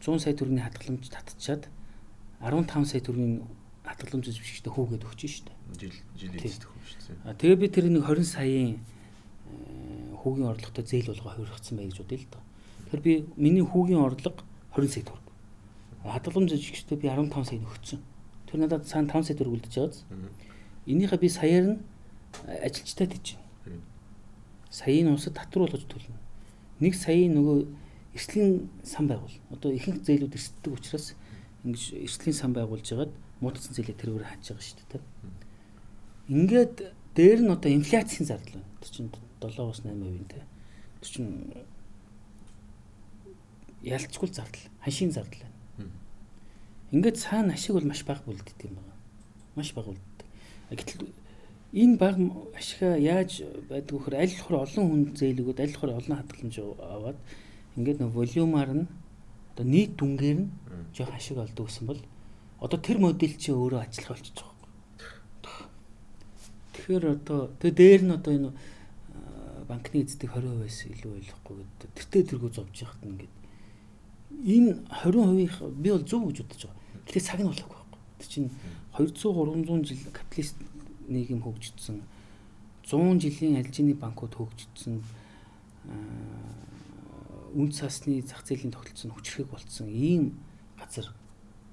[0.00, 1.68] 100 сая төгрөгийн хатгаламж татчихад
[2.40, 3.44] 15 сая төгрөгийн
[3.84, 5.56] хатгаламж зөвшөөрөлтөд хүүгээд өгч шүү дээ.
[5.80, 7.16] Жил жилийн эцэг хөө шүү дээ.
[7.28, 8.80] А тэгээ би тэр нэг 20 саяын э,
[10.20, 12.42] хүүгийн орлоготой зээл болгоо хувиргацсан бай гэж бодъё л доо.
[12.90, 14.44] Тэр би миний хүүгийн орлого
[14.76, 15.26] 20 сая төгрөг.
[16.04, 18.00] Хадгаламж зөвшөөрөлтөд би 15 сая өгсөн.
[18.46, 20.04] Тэр надад цаана 5 сая төгрөг үлдэж байгааз.
[20.86, 21.76] Энийхээ би саяар нь
[22.46, 23.36] ажилчтай тийж.
[24.70, 26.18] Саяын усад татвар болгож төлнө.
[26.80, 27.58] Нэг саяын нөгөө
[28.14, 29.34] эрслийн сан байгуул.
[29.50, 31.14] Одоо ихэнх зээлүүд эрсддэг учраас
[31.64, 35.02] ингэж эрслийн сан байгуулж ягаад муудсан зээлээ тэргээр хааж байгаа шүү дээ.
[36.30, 36.76] Ингээд
[37.14, 38.70] дээр нь одоо инфляцийн зардал байна.
[38.80, 39.10] Тэр чинь
[39.48, 40.44] 7-8% те.
[41.00, 41.32] Тэр чинь
[43.82, 45.90] ялцгүй зардал, ханшийн зардал байна.
[46.92, 48.94] Ингээд цаана ашиг бол маш бага бүлддэг юм байна.
[49.56, 50.26] Маш бага бүлддэг.
[50.70, 51.08] Гэтэл
[51.72, 52.18] энэ бага
[52.58, 57.18] ашигаа яаж байдаг вөхөр аль болохоор олон хүн зээлгүүд аль болохоор олон хадгаламж аваад
[57.78, 58.86] ингээд нөө волюмаар нь
[59.54, 60.50] одоо нийт дүнгээр нь
[60.90, 62.00] жоох ашиг олдог гэсэн бол
[62.58, 64.58] одоо тэр модель чи өөрөө ажиллах байгаа юм.
[66.74, 68.50] Тэгэхээр одоо тэр дээр нь одоо энэ
[69.70, 71.90] банкны эздэг 20%-аас илүү ойлгохгүй гэдэг.
[71.94, 73.34] Тэртээ тэргүү зовж яхад ингээд
[74.42, 76.82] энэ 20%-ийн би бол зөв гэж бодож байгаа.
[77.06, 78.00] Гэхдээ цаг нь болохгүй байхгүй.
[78.18, 78.50] Тэр чинь
[78.98, 80.58] 200 300 жил капиталист
[81.06, 82.02] нийгэм хөгжсөн
[82.82, 84.98] 100 жилийн альжины банкуд хөгжсөн
[85.86, 90.38] аа, үн цасны зах зээлийн тогтолцоо нь хүчрхэг болцсон ийм
[90.78, 91.06] газар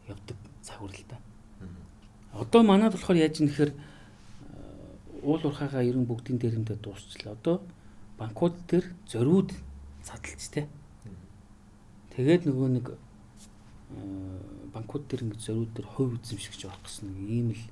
[0.06, 1.18] явдаг загвар л та.
[1.62, 1.82] Мм.
[2.46, 3.74] Одоо манад болохоор яаж юм нэхэр
[5.22, 7.34] уул урхаага ерөн бүгдийн дээрэндээ дуусчлаа.
[7.34, 7.62] Одоо
[8.18, 9.54] банкуд дээр зориуд
[10.04, 10.68] цадалж тэ.
[12.14, 12.98] Тэгээд нөгөө нэг аа,
[14.74, 17.64] банкуд дээр ингэ зориуд дээр хувь эзэмшигч орох гэсэн нэг ийм л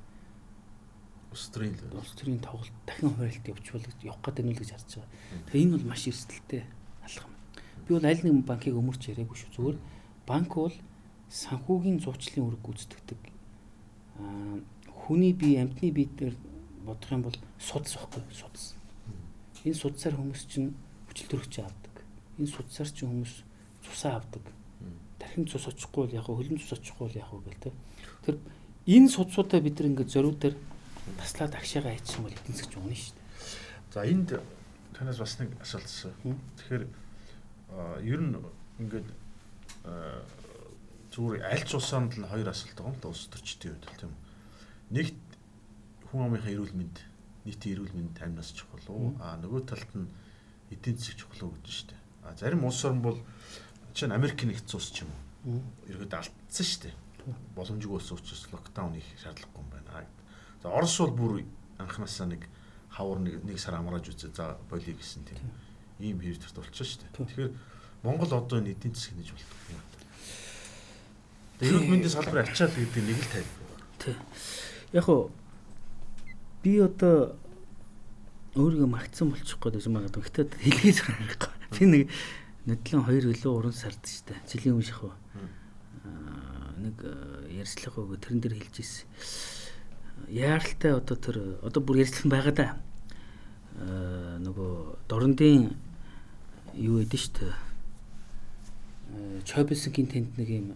[1.36, 3.68] Улс төрийн улс төрийн тоглолт дахин хуваарлт явуулж
[4.08, 5.12] явах гэдэг нь л гэж харж байгаа.
[5.52, 6.64] Тэгээ энэ бол маш эрсдэлтэй
[7.04, 7.34] алхам.
[7.84, 9.52] Би бол аль нэгэн банкыг өмөрч яриаггүй шүү.
[9.52, 9.78] Зүгээр
[10.24, 10.76] банк бол
[11.28, 13.22] санхүүгийн зуучлалын үүрэг гүйцэтгэдэг.
[14.16, 14.64] Аа
[14.96, 16.36] хүний бие амьтны бие дээр
[16.88, 18.75] бодох юм бол судас байхгүй судас.
[19.66, 20.78] Энэ судасаар хүмүүс чинь
[21.10, 21.96] хүчил төрөгч авдаг.
[22.38, 23.34] Энэ судасаар чинь хүмүүс
[23.82, 24.46] цусаа авдаг.
[24.80, 24.98] Мм.
[25.18, 27.74] Тархин цус очихгүй бол яг хөлн цус очихгүй бол яг гэл тэ.
[28.26, 28.36] Тэр
[28.86, 30.56] энэ судсуудаа бид нар ингээд зориуд дээр
[31.18, 33.26] таслаад агшаага хийчих юм бол эдийн засгч унах шүү дээ.
[33.94, 34.30] За энд
[34.94, 36.14] танаас бас нэг асуулт асуу.
[36.62, 36.84] Тэгэхээр
[38.06, 38.38] ер нь
[38.80, 39.08] ингээд
[41.14, 44.14] зүгээр аль ч улсаанд л хоёр асуулт байгаа юм л улс төрчдийн үед л тийм.
[44.94, 45.22] Нэгт
[46.12, 46.98] хүн амынхаа эрүүл мэнд
[47.46, 49.14] нийтийн эрүүл мэнд амнаас чухал уу?
[49.14, 49.22] Мм.
[49.22, 50.10] А нөгөө талд нь
[50.74, 52.02] эдийн засаг чухал уу гэж шүү дээ.
[52.26, 53.22] А зарим улс орн бол
[53.94, 55.62] чинь Америк нэгдсэн улс ч юм уу.
[55.90, 56.96] ерөөд алдсан шүү дээ.
[57.54, 60.10] Боломжгүй болсон учраас локдаун хийх шаардлагагүй юм байна.
[60.62, 61.34] За Орос бол бүр
[61.78, 62.50] анханасаа нэг
[62.90, 64.34] хавар нэг нэг сар амрааж үзээ.
[64.34, 65.46] За болиё гэсэн тийм.
[66.02, 67.14] Ийм хэрэг төрт болчихсон шүү дээ.
[67.14, 67.26] Тийм.
[67.30, 67.52] Тэгэхээр
[68.02, 69.82] Монгол одоо энэ эдийн засаг нэж болдог юм.
[71.62, 73.86] Тэгээ эрүүл мэндийн салбар ачаал гэдэг нэг л тайлбар байна.
[74.02, 74.16] Тий.
[74.98, 75.30] Яг уу
[76.66, 77.38] би одоо
[78.58, 80.24] өөрийгөө магтсан болчих гээд байсан магадгүй.
[80.26, 81.54] Гэтэ хэлхийж харахгүй.
[81.78, 82.04] Би нэг
[82.66, 84.34] нэтлэн 2 илүү 3 сард штэ.
[84.50, 85.14] Жилийн өмнө шахав.
[86.82, 89.06] Нэг э, ярьцлага өгөө тэрэн дээр хэлж ирсэн.
[90.34, 92.68] Яаралтай одоо тэр одоо бүр ярьцлан байгаа да.
[93.78, 95.78] Аа нөгөө дорндын
[96.74, 97.54] юу эдэн штэ.
[99.46, 100.68] Чойбсенгийн тэнд нэг юм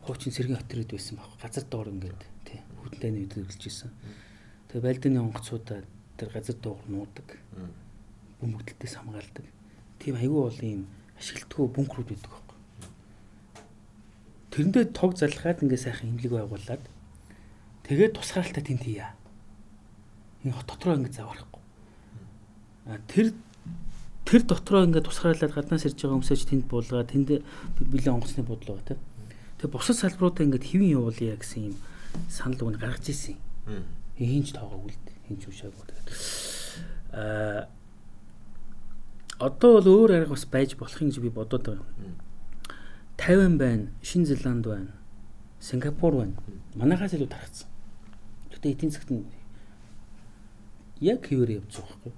[0.00, 1.28] хуучин сэргийн хотод байсан баг.
[1.36, 3.92] Газар доор ингээд тий хүтэнтэй үед өрлж исэн.
[4.74, 5.86] Тэгээ байлдааны онгоцуудаа
[6.18, 7.38] тэр газар доор нуудаг.
[8.42, 9.46] Бөмбөгдөлтөөс хамгаалдаг.
[10.02, 12.58] Тийм аюу бол ийм ашиглалтгүй бункерүүд байдаг байхгүй.
[14.50, 16.82] тэрэндээ тог залхаад ингээ сайхан имлэг байгуулад
[17.86, 19.14] тэгээд тусгаалтай тэнд хийя.
[20.42, 21.62] Энэ хот дотроо ингээ заварахгүй.
[22.90, 23.30] А тэр
[24.26, 27.46] тэр дотроо ингээ тусгаарлаад гаднаас ирж байгаа хүмүүсээ тэнд буулгаа тэнд
[27.78, 28.98] билээ онгоцны бодлого тий.
[29.62, 31.74] Тэгээ бусад салбаруудаа ингээ хэвэн явуулъя гэсэн юм
[32.26, 33.38] санал үг гаргаж ирсэн.
[34.18, 34.98] Хинч тоогоогүй л
[35.28, 35.84] хинч үшаагүй.
[37.12, 37.68] Аа
[39.38, 41.86] одоо бол өөр арга бас байж болох юм гэж би бодоод байгаа.
[43.16, 44.94] Тайван байна, Шинэ Зеланд байна,
[45.60, 46.34] Сингапур байна.
[46.74, 47.68] Манайхаас илүү тархацсан.
[48.54, 49.26] Гэтэ эдийн засгт нь
[51.00, 52.12] яг хэвээр явж байгаа байхгүй.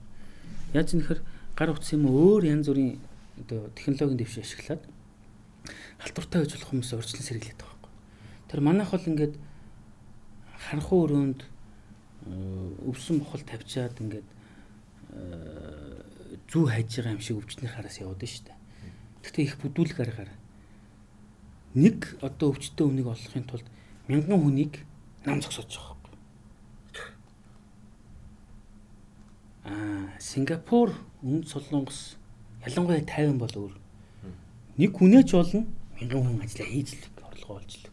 [0.76, 1.20] Яаж нөхөр
[1.56, 3.00] гар утас юм өөр янз бүрийн
[3.40, 4.82] одоо технологийн дэвш ашиглаад
[5.98, 7.92] халдвартай байж болох хүмүүс урьдчилан сэргийлээд байгаа байхгүй.
[8.52, 9.34] Тэр манайх бол ингээд
[10.68, 11.40] харанхуй өрөөнд
[12.90, 14.28] өвсөн бохол тавьчаад ингээд
[16.50, 18.58] зүү хайж байгаа юм шиг өвчтний хараас яваад нь шүү дээ.
[19.22, 20.32] Гэхдээ их бүдүүлэг аргаар
[21.74, 23.66] нэг одоо өвчтөе хүнийг олохын тулд
[24.10, 24.82] мянган хүнийг
[25.26, 25.96] нам зогсоож байгаа
[29.66, 32.14] Аа, Сингапур, Өмнөд Солонгос
[32.62, 33.74] ялангуяа 50 бол өөр.
[34.78, 35.66] Нэг хүнээч болно
[35.98, 37.90] мянган хүн ажиллаа хийж л орлого олж л.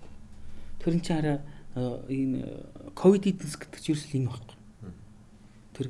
[0.77, 1.41] Тэр нь чи хараа
[1.75, 4.57] энэ ковид эдэнс гэдэг чинь ерөөсөө юм байхгүй.
[5.73, 5.87] Тэр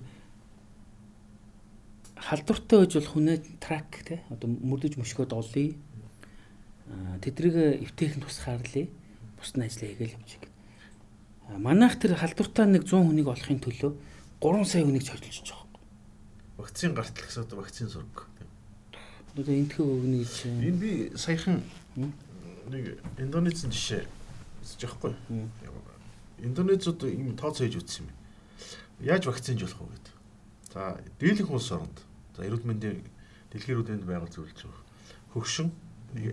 [2.16, 5.76] халдвартай байж бол хүнээ трак те одоо мөрдөж мөшгөөд олъё.
[7.20, 8.88] Тэдрийг эвтэйхэн тусгаарлаа.
[9.40, 10.44] Бус нь ажиллаа хийгээл явчих.
[11.60, 13.92] Манайх тэр халдвартай нэг 100 хүнийг олохын төлөө
[14.40, 15.64] 3 сая хүнийг чөлөөлж байгаа
[16.58, 18.28] вакцин гартал гэсэн одоо вакцин сураг.
[19.36, 20.36] Одоо энтхүү өгнө гэж.
[20.48, 21.64] Энэ би саяхан
[21.98, 24.06] нэг Индонезийн жишээ
[24.64, 25.14] үзэж байхгүй.
[26.39, 28.11] Индонезиуд ийм тооцоо хийж үтсэн юм.
[29.03, 30.14] Яаж вакцинж болох вэ гэдэг.
[30.74, 30.82] За,
[31.20, 31.97] дийлэнх улс оронд.
[32.36, 33.03] За, эрүүл мэндийн
[33.51, 34.84] дэлхийн эрүүл мэндийн байгуул зөвлөж байгаа.
[35.36, 35.70] Хөгшин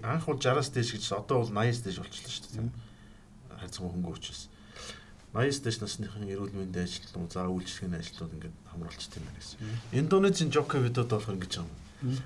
[0.03, 2.71] анх бол 60-аас дээш гэж одоо бол 80-аас дээш болчихлоо шүү дээ.
[3.61, 4.49] Хайцсан хөнгө учраас.
[5.33, 9.59] 80-с дээш насныхан эрүүл мэндийн ажилтнууд за үйлчлэгийн ажилтнууд ингээд хамруулчт юм байна гэсэн.
[9.95, 11.71] Индонезийн Жоко Видод болохоор ингэж юм.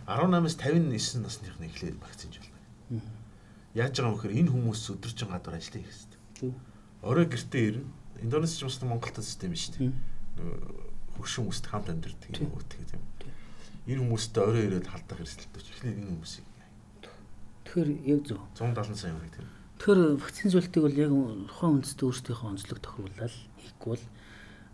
[0.09, 3.02] 18-аас 59 насныхны эхлээд вакцинж болно.
[3.75, 6.55] Яаж байгаа юм гэхээр энэ хүмүүс өдөржин гадуур ажиллая гэсэн.
[7.03, 7.91] Орой гэртээ ирнэ.
[8.22, 9.93] Индонез ч бас Монголтой систем шүү дээ.
[11.18, 13.03] Хөршин хүмүүст хамт амьдэрдэг юм уу юм.
[13.91, 15.61] Энэ хүмүүстэй орой ирээд халдах эрсдэлтэй.
[15.61, 16.47] Эхлээд энэ хүмүүсийг.
[17.68, 18.41] Тэгэхээр яг зөв.
[18.57, 19.51] 170 сая юм тийм.
[19.83, 21.11] Тэгэхээр вакцин зүйлтийг бол яг
[21.51, 24.05] тухайн үндэстэй өөрсдийнхөө онцлог тохируулаад хийхгүй бол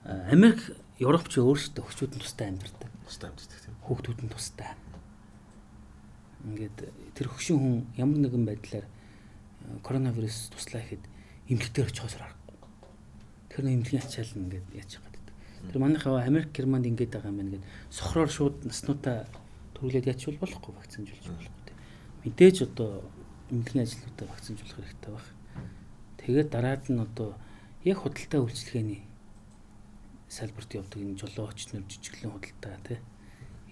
[0.05, 0.61] Америк,
[1.01, 2.91] Европ ч өөрсдөө хөчүүд нь тустай амьдардаг.
[3.09, 3.77] Тустай амьдардаг тийм.
[3.85, 4.71] Хүүхдүүд нь тустай.
[6.45, 6.79] Ингээд
[7.21, 8.89] тэр хөшин хүн ямар нэгэн байдлаар
[9.85, 11.05] коронавирус туслаа гэхэд
[11.53, 12.57] эмнэлэгтэр очихоос аргагүй.
[13.53, 15.37] Тэр нэг эмнэлгийн ачаал ингээд яаж байгаа гэдэг.
[15.68, 19.29] Тэр манайхаа Америк, Германд ингээд байгаа юм байна гэд сохроор шууд наснуудаа
[19.77, 21.75] төрүүлээд ячвал болохгүй вакцинжуулж болохгүй.
[22.25, 23.05] Мэдээж одоо
[23.53, 25.27] эмнэлгийн ажлуудаа вакцинжуулах хэрэгтэй баг.
[26.25, 27.37] Тэгээд дараад нь одоо
[27.85, 29.05] яг худалдаа үйлчлэгээний
[30.29, 32.99] салбарт явдаг энэ жолооч нар жижиглэн худалдаа тий.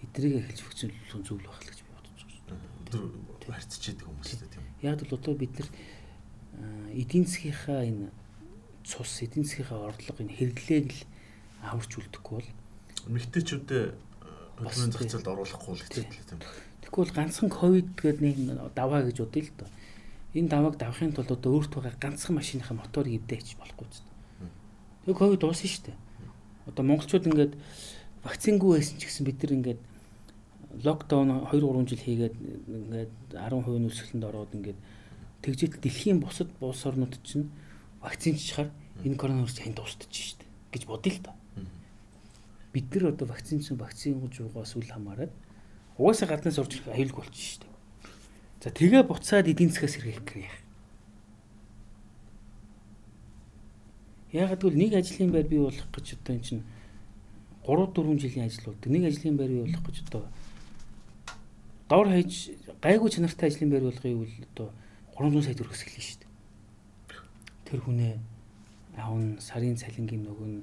[0.04, 3.37] Эдрийг эхэлж вакцинжуулах нь зөв л байх л гэж бодож байна.
[3.48, 4.64] Өдөр харьцчихэд хүмүүстэй тийм.
[4.84, 5.68] Яг л одоо бид нар
[6.92, 8.12] эдийн засгийнхаа энэ
[8.84, 11.00] цус эдийн засгийнхаа орлого энэ хэрэглээг л
[11.64, 12.50] аварч үлдэхгүй бол
[13.08, 13.96] эмэгтэйчүүдэд
[14.60, 16.40] хөдөлмөрийн зах зээлд оруулахгүй л хэцүү тийм.
[16.84, 18.36] Тэгэхгүй бол ганцхан ковид гэдэг нэг
[18.76, 19.70] даваа гэж бодъё л доо.
[20.36, 24.04] Энэ давааг давахын тулд одоо өөрт байгаа ганцхан машиныхаа моторыг эвдээч болохгүй ч.
[25.08, 25.96] Тэгээ ковид дуусна шүү дээ.
[26.68, 27.52] Одоо монголчууд ингээд
[28.20, 29.80] вакцингүй байсан ч гэсэн бид нар ингээд
[30.84, 32.36] локдаун 2 3 жил хийгээд
[32.68, 34.78] ингээд 10% нөлсгөлөнд ороод ингээд
[35.42, 37.50] тэгжээд дэлхийн бусад улс орнууд чинь
[38.02, 38.70] вакцинчхаар
[39.04, 41.36] энэ коронавирус хань дуустчих шүү дээ гэж бодъё л доо.
[42.72, 43.58] Бид нар одоо вакцин
[44.20, 45.32] гож угаас үл хамааран
[45.98, 47.74] Угаасаа гаднаас орж ирэх аюулгүй болчих шүү дээ.
[48.62, 50.54] За тэгээ буцаад эдийн засгаас сэргийлэх гэх юм.
[54.30, 56.62] Ягаад гэвэл нэг ажлын байр бий болох гэж одоо эн чинь
[57.66, 58.86] 3 4 жилийн ажил болдог.
[58.94, 60.22] Нэг ажлын байр бий болох гэж одоо
[61.88, 62.32] дор хаяж
[62.84, 64.68] гайгүй чанартай ажлын байр болгоё гэвэл одоо
[65.16, 66.32] 300 сая төгрөг хэсгэлээ шүү дээ.
[67.66, 68.14] Тэр хүнээ
[69.00, 70.62] аавн сарын цалингийн нөгөө нь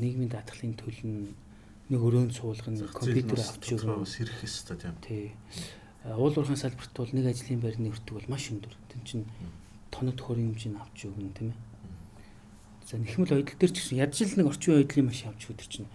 [0.00, 1.32] нийгмийн даатгалын төлн
[1.88, 4.96] нэг өрөөнд суулгана компьютер авч өгнө сэрэх хэвээр тийм.
[5.04, 5.24] Тий.
[6.04, 8.72] Уул уурхайн салбарт бол нэг ажлын байрны өртөг бол маш өндөр.
[8.88, 9.20] Тэн чин
[9.92, 11.60] тоног төхөрийн хэмжээнд авч өгнө тийм ээ.
[12.88, 15.88] За нэхмэл ойдол дээр ч гэсэн ядж л нэг орчин ойдлын машин авч өгдөг чинь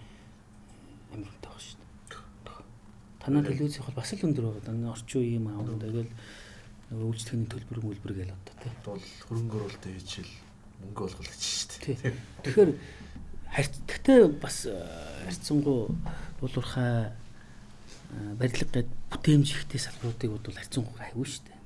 [1.14, 1.79] амар үнэтэй баг шүү.
[3.20, 4.92] Танаа телевизийн бол бас л өндөр байгаа.
[4.96, 6.12] Орчин үеийн юм аавн тэгэл
[6.90, 8.76] үйлчлэгийн төлбөр мөлбөр гээл одоо тийм.
[8.88, 10.34] Бол хөрөнгө оруулалт хийчихэл
[10.82, 12.16] мөнгө олгох гэж шүү дээ.
[12.44, 12.72] Тэгэхээр
[13.54, 14.74] харьцагтай бас э,
[15.30, 15.94] харьцангуй
[16.42, 21.60] уулуурхай э, барилга гэд бүтээмж ихтэй салбаруудыг бодвол харьцангуй хайгүй шүү дээ.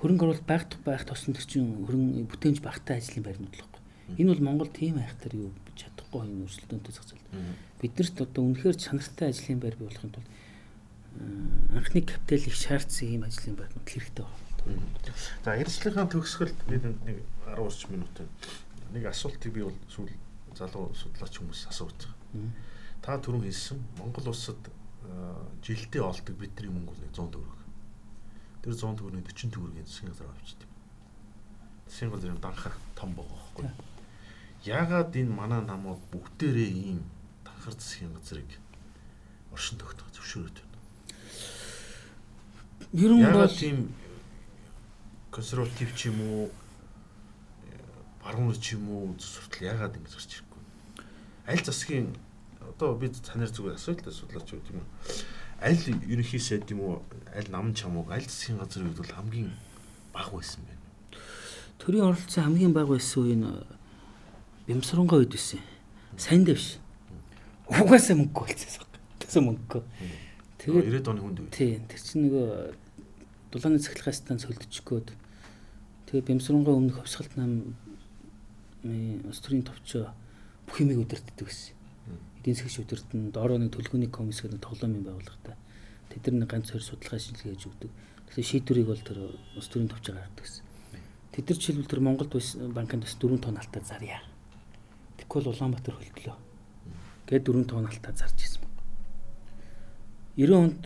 [0.00, 3.82] хөрөнгө оруулалт багтах байх тосн төр чинь хөрөнгө бүтээмж багтаа ажлын байрнууд л байхгүй.
[4.22, 7.26] Энэ бол Монгол тийм айхтар юу чадахгүй энэ өрсөлдөөнтэй зах зээл.
[7.78, 10.28] Биднэрт одоо үнэхээр чанартай ажлын байр бий болохын тулд
[11.74, 15.14] анхны капитал их шаардсан ийм ажлын байрнууд хэрэгтэй байна.
[15.44, 18.14] За ярилцлагын төгсгөлд бид нэг 10 орчим минут
[18.92, 20.10] нэг асуултыг би бол сүүл
[20.54, 22.50] залуу судлаач хүмүүс асууж байгаа.
[23.02, 24.58] Та түрүүн хэлсэн Монгол улсад
[25.62, 27.60] жилдээ олдог бидний мөнгө нэг 100 төгрөг.
[28.62, 30.68] Тэр 100 төгрөгийн 40 төгрөгийн авчихдээ.
[31.88, 33.70] Засгийн газар юм данхаар том байгаа байхгүй.
[34.66, 37.00] Яагаад энэ манай намууд бүгдээрээ ийм
[37.58, 38.46] данхар засгийн газрыг
[39.52, 40.78] оршин тогтоох зөвшөөрөд байна?
[42.92, 43.92] Ер нь бол тийм
[45.30, 46.50] консерватив ч юм уу
[48.22, 50.62] баруун ч юм уу зүсвэртэл яагаад ингэж гарч ирэхгүй.
[51.50, 52.14] Аль засгийн
[52.62, 54.86] одоо бид танаар зүгээр да судлаач юу тийм үү
[55.58, 57.02] аль ерөнхий сайд юм уу
[57.34, 59.50] аль нам чамууг аль засгийн газрын үед бол хамгийн
[60.14, 60.84] бага байсан байна.
[61.82, 63.50] Төрийн оролцоо хамгийн бага байсан үе нь
[64.66, 65.60] бямсрангой үед байсан.
[66.16, 66.78] Сайн дэвш.
[67.68, 68.88] Угаасаа мөнгө болчихсон.
[69.20, 69.84] Тэсэ мөнгө.
[70.58, 71.52] Тэгээд 90 оны хүнд үе.
[71.52, 71.84] Тийм.
[71.88, 72.46] Тэр чинь нөгөө
[73.52, 75.08] дулааны цахилгаан станц хөлдөчгөөд
[76.08, 77.76] тэгээ бямсрангой өмнөх хөвсгалт нам
[79.28, 80.12] улс төрийн товчоо
[80.64, 81.76] бүх юмыг удирддаг гэсэн
[82.40, 85.56] эдийн засгийн өдөртөнд доороо нэг төлөвлөгөөний комисс гэдэг тоглоомын байгууллагатай
[86.08, 87.90] тэд нар нэг ганц хоёр судалгаа шинжилгээ хийж өгдөг.
[88.32, 89.18] Тэгэхээр шийдвэрийг бол тэр
[89.56, 90.64] улс төрийн төвч гаргадаг гэсэн.
[91.32, 92.32] Тэд нар жишээлбэл тэр Монголд
[92.74, 94.18] банкнд бас 4 тонн алтаа зарья.
[95.20, 96.36] Тэгвэл Улаанбаатар хөлтлөө.
[97.28, 98.80] Тэгээд 4 тонн алтаа зарж ирсэн байна.
[100.40, 100.80] 90 онд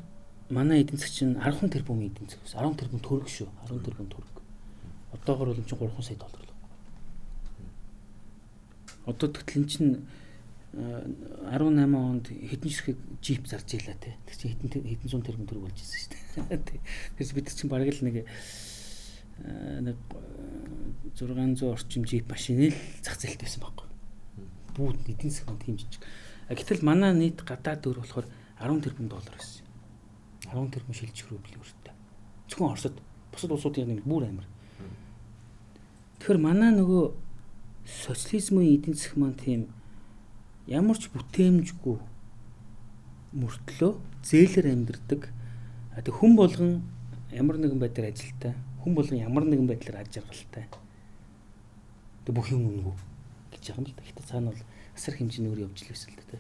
[0.51, 3.49] манай эдийн засгийн 10 тэрбум эдийн засгаас 10 тэрбум төгрөг шүү.
[3.71, 4.37] 10 тэрбум төгрөг.
[5.15, 6.51] Одоогор бол энэ чинь 3 сая доллар л.
[9.07, 10.03] Одоо тэгтэл эн чинь
[10.75, 14.19] 18 онд хэдэн ширхэг джип зарж ийлаа те.
[14.27, 16.81] Тэг чи хэдэн хэдэн зуун тэрбум төгрөг болж ирсэн шүү дээ.
[17.23, 18.27] Тэгээс бид чинь бараг л нэг
[19.79, 19.97] нэг
[21.15, 23.89] 600 орчим джип машины л зах зээлтэй байсан байхгүй.
[24.75, 26.03] Бүгд эдийн засгийн тийм жижиг.
[26.55, 28.27] Гэтэл манай нийт гадаад дөр болохоор
[28.61, 29.65] 10 тэрбум доллар байсан.
[30.53, 31.95] 10 тэрбум шилжих рубль өртөө.
[32.49, 32.97] Зөвхөн Оросд
[33.33, 34.49] бусад улсуудын нэг бүр амар.
[36.21, 37.15] Тэгэхээр манай нөгөө
[37.87, 39.63] социализмын эдийн засаг маань тийм
[40.69, 41.99] ямар ч бүтээмжгүй
[43.33, 43.93] мөртлөө
[44.23, 45.23] зээлэр амьдэрдэг.
[46.05, 46.85] Тэг хүн болгон
[47.33, 50.69] ямар нэгэн байдлаар ажилтаа, хүн болгон ямар нэгэн байдлаар аж аргалтай.
[52.29, 52.95] Тэг бүх юм үнэгүй
[53.57, 54.03] гэж байгаа юм л да.
[54.07, 54.63] Гэтэ цаана бол
[54.97, 56.39] асар хэмжээгээр явж л байсан л да.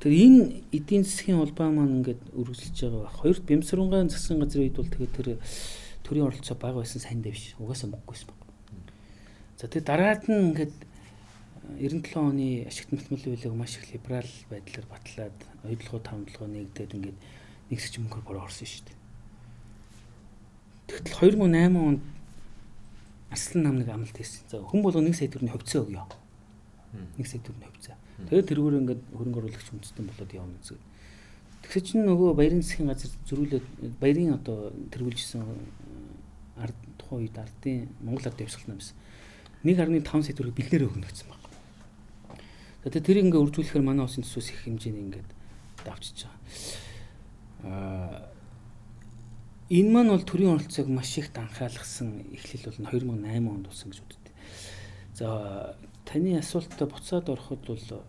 [0.00, 3.18] Тэр энэ эдийн засгийн холбоо маань ингээд үргэлжилж байгаа ба.
[3.18, 5.28] Хоёрт Бямсрунгаан засгийн газрын үед бол тэгээд тэр
[6.04, 7.56] төрийн оролцоо бага байсан сайн дэвш.
[7.56, 8.40] Угаасаа мөнгөйсэн баг.
[9.56, 10.74] За тэгээд дараад нь ингээд
[11.80, 17.18] 97 оны ашигт мэлмэл үйлэг маш их либерал байдлаар батлаад оюутлогоо тавталгоо нэгдээд ингээд
[17.72, 18.98] нэгсч мөнгөөр бороо орсон шүү дээ.
[20.92, 22.02] Тэгтэл 2008 онд
[23.32, 24.44] Арслан нам нэг амлалт хийсэн.
[24.52, 26.23] За хүн болго 1 сая төгрөгийн хөвцөө өгөө.
[27.18, 27.96] 1 сая төгрөгийн хөвцөө.
[28.30, 30.78] Тэгээд тэрүүгээр ингээд хөрөнгө оруулагч үндэстэн болоод явна гэсэн.
[31.64, 33.66] Тэгсэн чинь нөгөө баярын засгийн газар зөрүүлээд
[33.98, 35.42] баярын одоо тэргүүлжсэн
[36.60, 38.96] ард тухайн үед ардын Монгол ард явсгалт нам байсан.
[39.64, 41.42] 1.5 сая төгрөг бэлнээр өгнө гэсэн баг.
[42.84, 45.30] Тэгээ тэр ингээ үржүүлэхээр манай улсын төсөөс их хэмжээний ингээд
[45.88, 46.40] давчиж байгаа.
[47.64, 48.34] Аа
[49.72, 54.34] энэ маань бол төрийн оролцоог маш их анхаалгасан эхлэл бол 2008 онд болсон гэж үздэг.
[55.16, 55.28] За
[56.04, 58.02] таны асуултад буцаад ороход бол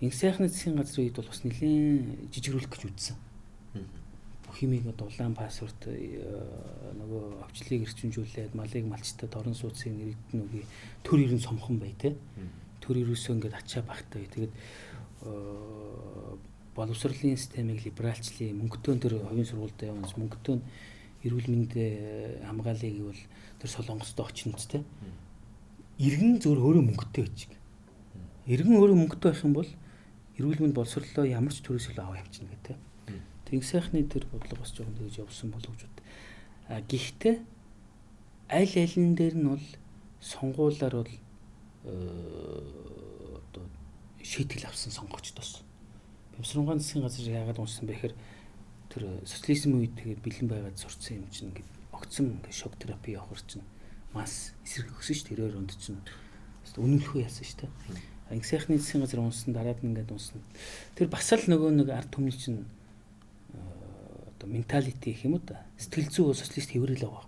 [0.00, 3.16] инх сайхны засгийн газрын үед бол бас нэлээд жижигрүүлэх гэж үзсэн.
[4.44, 10.64] Бүх юмыг дулаан пассворд нөгөө овчлыг эрчимжүүлээд малыг малчтад орон сууцын нэрэгдэн үгүй
[11.04, 12.16] төр ерөн сомхон бай тээ
[12.80, 14.26] төр ерөөсөө ингээд ачаа багтай.
[14.26, 14.52] Тэгээд
[16.74, 20.56] боловсролын системийг либералчлаа мөнгөтөө тэр хувийн сургуультай яваас мөнгөтөө
[21.28, 23.20] эрүүл мэндийн хамгаалыг бол
[23.60, 24.84] тэр солонгостой очно ч тийм
[26.00, 27.40] иргэн зөв өөрөө мөнгөтэй байж.
[28.48, 29.70] Иргэн өөрөө мөнгөтэй байх юм бол
[30.40, 32.76] эрүүл мэнд боловсрлоо ямар ч төрөөс илүү аваа явчихна гэдэг.
[33.44, 35.98] Тэг сайхны тэр бодлого бас жоохон тэгж явсан болов гэж бод.
[36.72, 37.36] А гэхдээ
[38.48, 39.66] аль алин дээр нь бол
[40.24, 41.12] сонгуулаар бол
[41.84, 43.64] одоо
[44.24, 45.60] шийтгэл авсан сонгогчдоос.
[46.36, 48.14] Бямсрунгаан засгийн газар яагаад уншсан бэ гэхээр
[48.88, 53.66] тэр социализм үед тэгээд бэлэн байгаад сурцсан юм чинь ингээд ингээд шок терапи явахар чинь
[54.14, 56.00] мас эсрэг өгсөн шүү 92 онд чинь
[56.76, 57.70] үнэмлэхүү яасан шүү дээ.
[58.30, 60.42] Анги сайхны засгийн газар унсан дараад нь ингээд унсан.
[60.94, 62.64] Тэр бас л нөгөө нэг ард түмний чинь
[63.54, 67.26] одоо менталити гэх юм уу та сэтгэл зүй социалист хэврэл байгаа.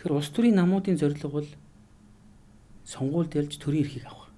[0.00, 1.48] Тэгэхээр улс төрийн намуудын зорилго бол
[2.88, 4.32] сонгуульд ялж төрийн эрхийг авах.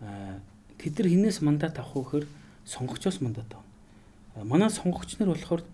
[0.00, 0.38] Аа
[0.78, 2.24] тэд нар хинээс мандат авах вөхөр
[2.64, 4.46] сонгогчоос мандат авна.
[4.46, 5.66] Манай сонгогч нар болохоор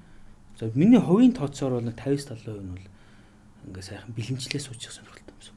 [0.61, 2.85] За миний хувийн тооцоор бол нэг 50-70% нь бол
[3.69, 5.57] ингээ сайхан бэлэмжлээ суучих сонирхолтой юм шиг.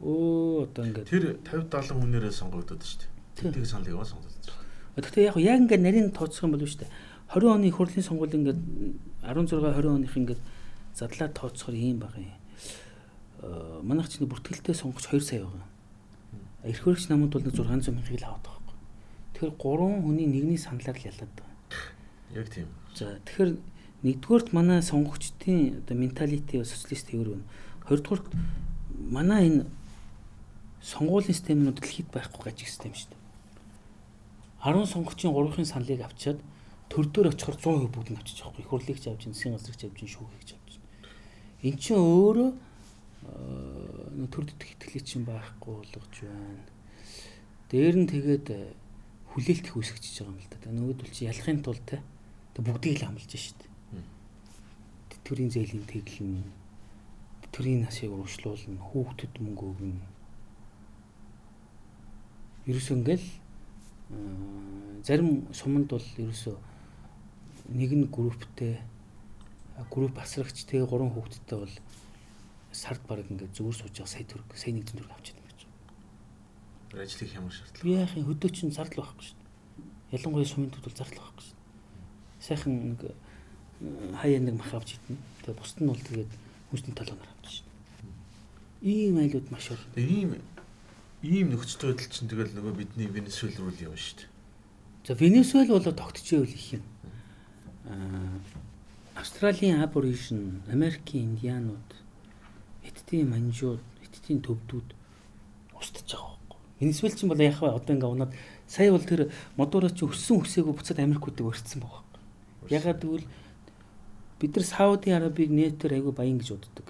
[0.00, 3.10] Өө одоо ингээ Тэр 50 70 хүнээрээ сонгогдоод шүү дээ.
[3.36, 4.56] Тэнтэг саналыг бас сонгогдоод шүү.
[4.98, 6.92] Гэхдээ яг яг ингээ нарийн тооцох юм бол шүү дээ.
[7.34, 8.60] 20 оны хурлын сонгуул ингээд
[9.20, 10.40] 16 20 оных ингээд
[10.96, 12.32] задлаад тооцохоор ийм баг юм.
[13.44, 15.68] Э манайх чинь бүртгэлтэй сонгогч 2 сая байгаа.
[16.64, 18.76] Эрх хөрөгч намууд бол 600 мянгыг л аваад байгаа.
[19.36, 21.54] Тэгэхээр 3 хүний нэгний саналаар л ялаад байгаа.
[22.34, 22.68] Яг тийм.
[22.96, 23.50] За тэгэхээр
[24.02, 27.46] нэгдүгээрт манай сонгогчдын одоо менталити социалист төвөр байна.
[27.88, 28.26] Хоёрдугаарт
[28.94, 29.62] манай энэ
[30.82, 33.18] сонгуулийн системнүүд дэлхийд байхгүй гаж систем шүү дээ.
[34.62, 36.38] 10 сонгогчийн 3-ын саналыг авчиад
[36.90, 38.62] төр дээр очихоор 100% бүгд нь авчиж байгаа.
[38.62, 40.70] Их хурлыг ч авч, засгийн газрыг ч авч, шүүхийг ч авч.
[41.66, 42.50] Эн чинь өөрөө
[44.30, 46.64] төр дэтгэх итгэлийг чинь байхгүй болгож байна.
[47.68, 48.46] Дээр нь тэгээд
[49.34, 50.70] хүлээлт их үсгэж байгаа юм л да.
[50.72, 52.00] Нөгөөдөл чи ялахын тулд те
[52.56, 53.67] бүгдийг л амлаж шít.
[55.28, 56.40] Тэтгэврийн зээлийн тэглэн
[57.52, 60.08] тэтгэврийн насыг урагшлуулна, хүүхдэд мөнгө өгнө.
[62.64, 63.28] Ерөөсөө ингээл
[65.04, 66.56] зарим суманд бол ерөөсөө
[67.76, 68.80] нэг нь групптэй
[69.92, 71.76] групп асрагч тэгээ гурван хүүхэдтэй бол
[72.72, 75.60] сард баг ингээд зүгээр сууж байгаа сая төгрөг, сая нэг төгрөг авчиад байж
[76.88, 77.04] байгаа.
[77.04, 77.84] Ажлыг хямар шаардлага.
[77.84, 80.16] Би яах юм хөдөө чинь зардал байхгүй шүү дээ.
[80.16, 81.58] Ялангуяа сумын төвд бол зардал байхгүй шүү дээ
[82.40, 83.02] сайхан нэг
[83.80, 85.18] хаяа нэг мах авч идэнэ.
[85.46, 86.32] Тэгээ бусд нь бол тэгээд
[86.70, 87.66] хүсний талаар авч шин.
[88.82, 89.84] Ийм айлууд маш бол.
[89.94, 90.38] Ийм
[91.22, 94.30] ийм нөхцөл байдал чинь тэгэл нөгөө бидний Венесуэл руу л явна шүү дээ.
[95.06, 96.84] За Венесуэл бол тогтчихвэл их юм.
[97.86, 98.38] Аа
[99.18, 101.90] Австралийн аборижн, Америкийн индианууд,
[102.86, 104.88] Хятадын манжууд, Хятадын төвдүүд
[105.74, 106.58] устж байгаа байхгүй.
[106.78, 107.50] Венесуэл чинь бол вэ?
[107.50, 108.32] Одоо ингээ унаад
[108.70, 112.06] сая бол тэр модуураа чи өссөн хүсээгүй буцаад Америкуудыг өртсөн байгаа.
[112.70, 113.26] Ягаад гэвэл
[114.38, 116.88] бид нар Сауди Арабыг нэтээр айгүй баян гэж боддог.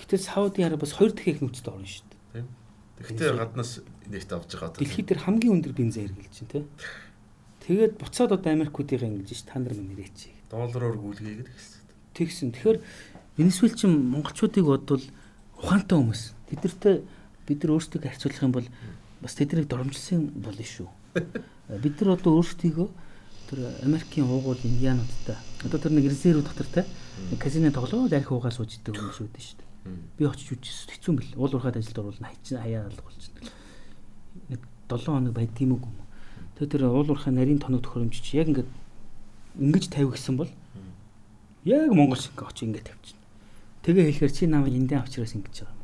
[0.00, 2.44] Гэтэл Сауди Араб бас хоёр дахин их нөөцтэй орно шүү дээ.
[2.98, 3.72] Тэгэхдээ гаднаас
[4.08, 4.74] нефт авч байгаа.
[4.80, 6.66] Дэлхийд тэр хамгийн өндөр бензин хэрглэж чинь тийм.
[7.62, 10.32] Тэгээд буцаад одоо Америкуудыг ингэж ш та нар минь нэрээч.
[10.48, 11.78] Доллараар гүйлгээгээд гэсэн.
[12.16, 12.48] Тэгсэн.
[12.56, 12.78] Тэгэхээр
[13.36, 15.04] Венесуэл чин монголчуудыг бодвол
[15.60, 16.22] ухаантай хүмүүс.
[16.48, 16.96] Тэдэртээ
[17.46, 18.68] бид нар өөрсдөө харьцуулах юм бол
[19.20, 20.88] бас тэднийг доромжилсан болно шүү.
[21.78, 22.88] Бид нар одоо өөрсдийгөө
[23.48, 26.84] тэр Америкийн уугуул индиануудтай одоо тэр нэг резерв дотор те
[27.40, 29.68] казино тоглоод арх уугаар сууж идэг хүмүүс үүдэн шүү дээ.
[30.18, 31.34] Би очиж үжиж хэцүү юм бэл.
[31.40, 33.40] Уул уурхад ажилд оруулна хайчин хаяа алга болчихно.
[34.52, 35.96] Нэг 7 хоног бай тийм үг юм.
[36.60, 38.70] Тэгээ тэр уул уурхаа нарийн тоног төхөөрөмжч яг ингээд
[39.58, 40.50] ингэж тавь гисэн бол
[41.64, 43.24] яг Монгол шиг очиж ингээд тавьчихна.
[43.82, 45.78] Тэгээ хэлэхээр чи намайг эндээ авчраас ингэж байгаа юм.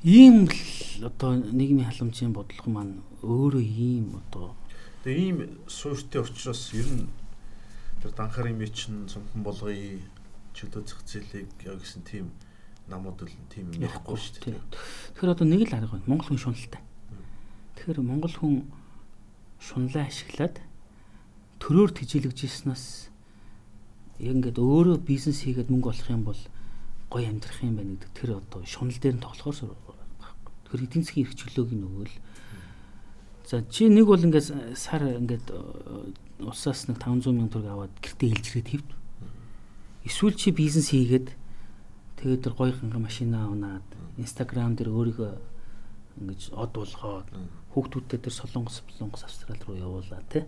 [0.00, 4.56] Ийм л одоо нийгмийн халамжийн бодлого маань өөрөө ийм одоо
[5.04, 5.38] Тэгээ ийм
[5.68, 7.04] суурьтай учраас ер нь
[8.00, 10.00] тэр данхарын мэчин цомхон болгоё
[10.56, 12.32] чөлөө зах зээлийг яг гэсэн тийм
[12.88, 14.60] намууд л тийм юм яахгүй шүү дээ.
[15.20, 16.08] Тэгэхээр одоо нэг л арга байна.
[16.08, 16.80] Монгол хүн шуналтай.
[17.76, 18.54] Тэгэхээр монгол хүн
[19.60, 20.64] шунлаа ашиглаад
[21.60, 21.92] төрөөр
[22.44, 23.12] ирснаас
[24.20, 26.40] яг ингээд өөрөө бизнес хийгээд мөнгө олох юм бол
[27.08, 29.56] гоё амьдрах юм байна гэдэг тэр одоо шунал дээр нь тоглохоор
[30.70, 32.14] Тэгэхээр эдийн засгийн эрх чөлөөг нөгөөл
[33.50, 35.50] За чи нэг бол ингээд сар ингээд
[36.38, 38.90] улсаас нэг 500 мянган төгрөг аваад гэртээ илжрээд хэвд.
[40.06, 41.34] Эсвэл чи бизнес хийгээд
[42.22, 43.82] тэгээд тэр гоё ханга машина авнаад
[44.22, 45.32] Instagram дээр өөрийгөө
[46.22, 47.26] ингэж од болгоод
[47.74, 50.46] хүүхдүүдтэй тэр солонгос солонгос австрал руу явуулаа тий.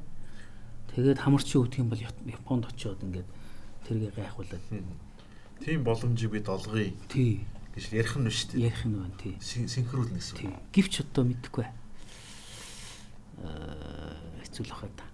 [0.94, 3.26] Тэгээд хамарчи өвдөх юм бол Японд очиод ингээд
[3.90, 4.62] тэргээ гайхуулаад.
[5.58, 6.94] Тийм боломжийг бид олгоё.
[7.10, 7.42] Тий
[7.72, 8.68] гэж ярих нь шүү дээ.
[8.68, 9.34] Ярих нь байна тий.
[9.40, 10.36] Синхруулна гэсэн.
[10.36, 10.52] Тий.
[10.76, 11.66] Гівч одоо мэдэхгүй.
[13.42, 15.04] Аа хэцүү л хаа та.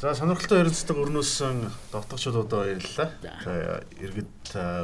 [0.00, 1.56] За сонирхолтой ярилцдаг өрнөөсөн
[1.92, 3.08] дотгочдодоо баярлалаа.
[3.44, 4.32] За иргэд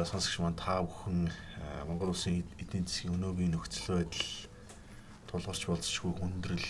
[0.09, 1.29] сонсогч маань та бүхэн
[1.89, 4.29] Монгол улсын эдийн засгийн өнөөгийн нөхцөл байдал
[5.29, 6.69] тулгарч болцсохгүй хүндрэл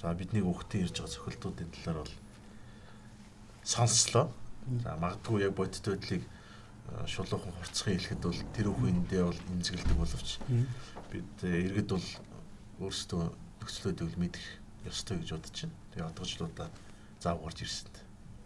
[0.00, 2.14] за бидний хүүхдийн ирж байгаа цохилтуудын талаар бол
[3.64, 4.32] сонслоо.
[4.84, 6.22] За магадгүй яг бодит байдлыг
[7.06, 10.28] шулуухан хурцхан хэлэхэд бол тэр үхэндээ бол имзэгэлдэг боловч
[11.12, 12.08] бид иргэд бол
[12.84, 13.22] өөрсдөө
[13.60, 14.44] нөхцөл байдлыг мэдэх
[14.88, 15.76] ёстой гэж бодож байна.
[15.92, 16.68] Тэгээ одгожлуудаа
[17.20, 17.96] заав гарч ирсэнд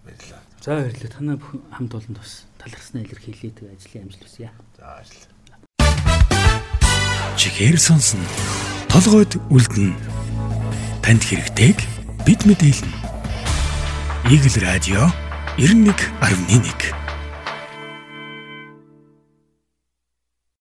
[0.05, 0.43] баярлалаа.
[0.61, 1.13] За баярлалаа.
[1.13, 1.37] Танай
[1.71, 3.53] хамт олонд бас талархснаа илэрхийлээ.
[3.55, 4.51] Тэгээ ажлын амжилт хүсье.
[4.77, 5.31] За баярлалаа.
[7.37, 8.25] Чихээр сонсно.
[8.91, 9.95] Толгойд үлдэн.
[11.03, 11.79] Танд хэрэгтэйг
[12.27, 12.95] бид мэдээлнэ.
[14.31, 15.11] Игэл радио
[15.59, 17.02] 91.1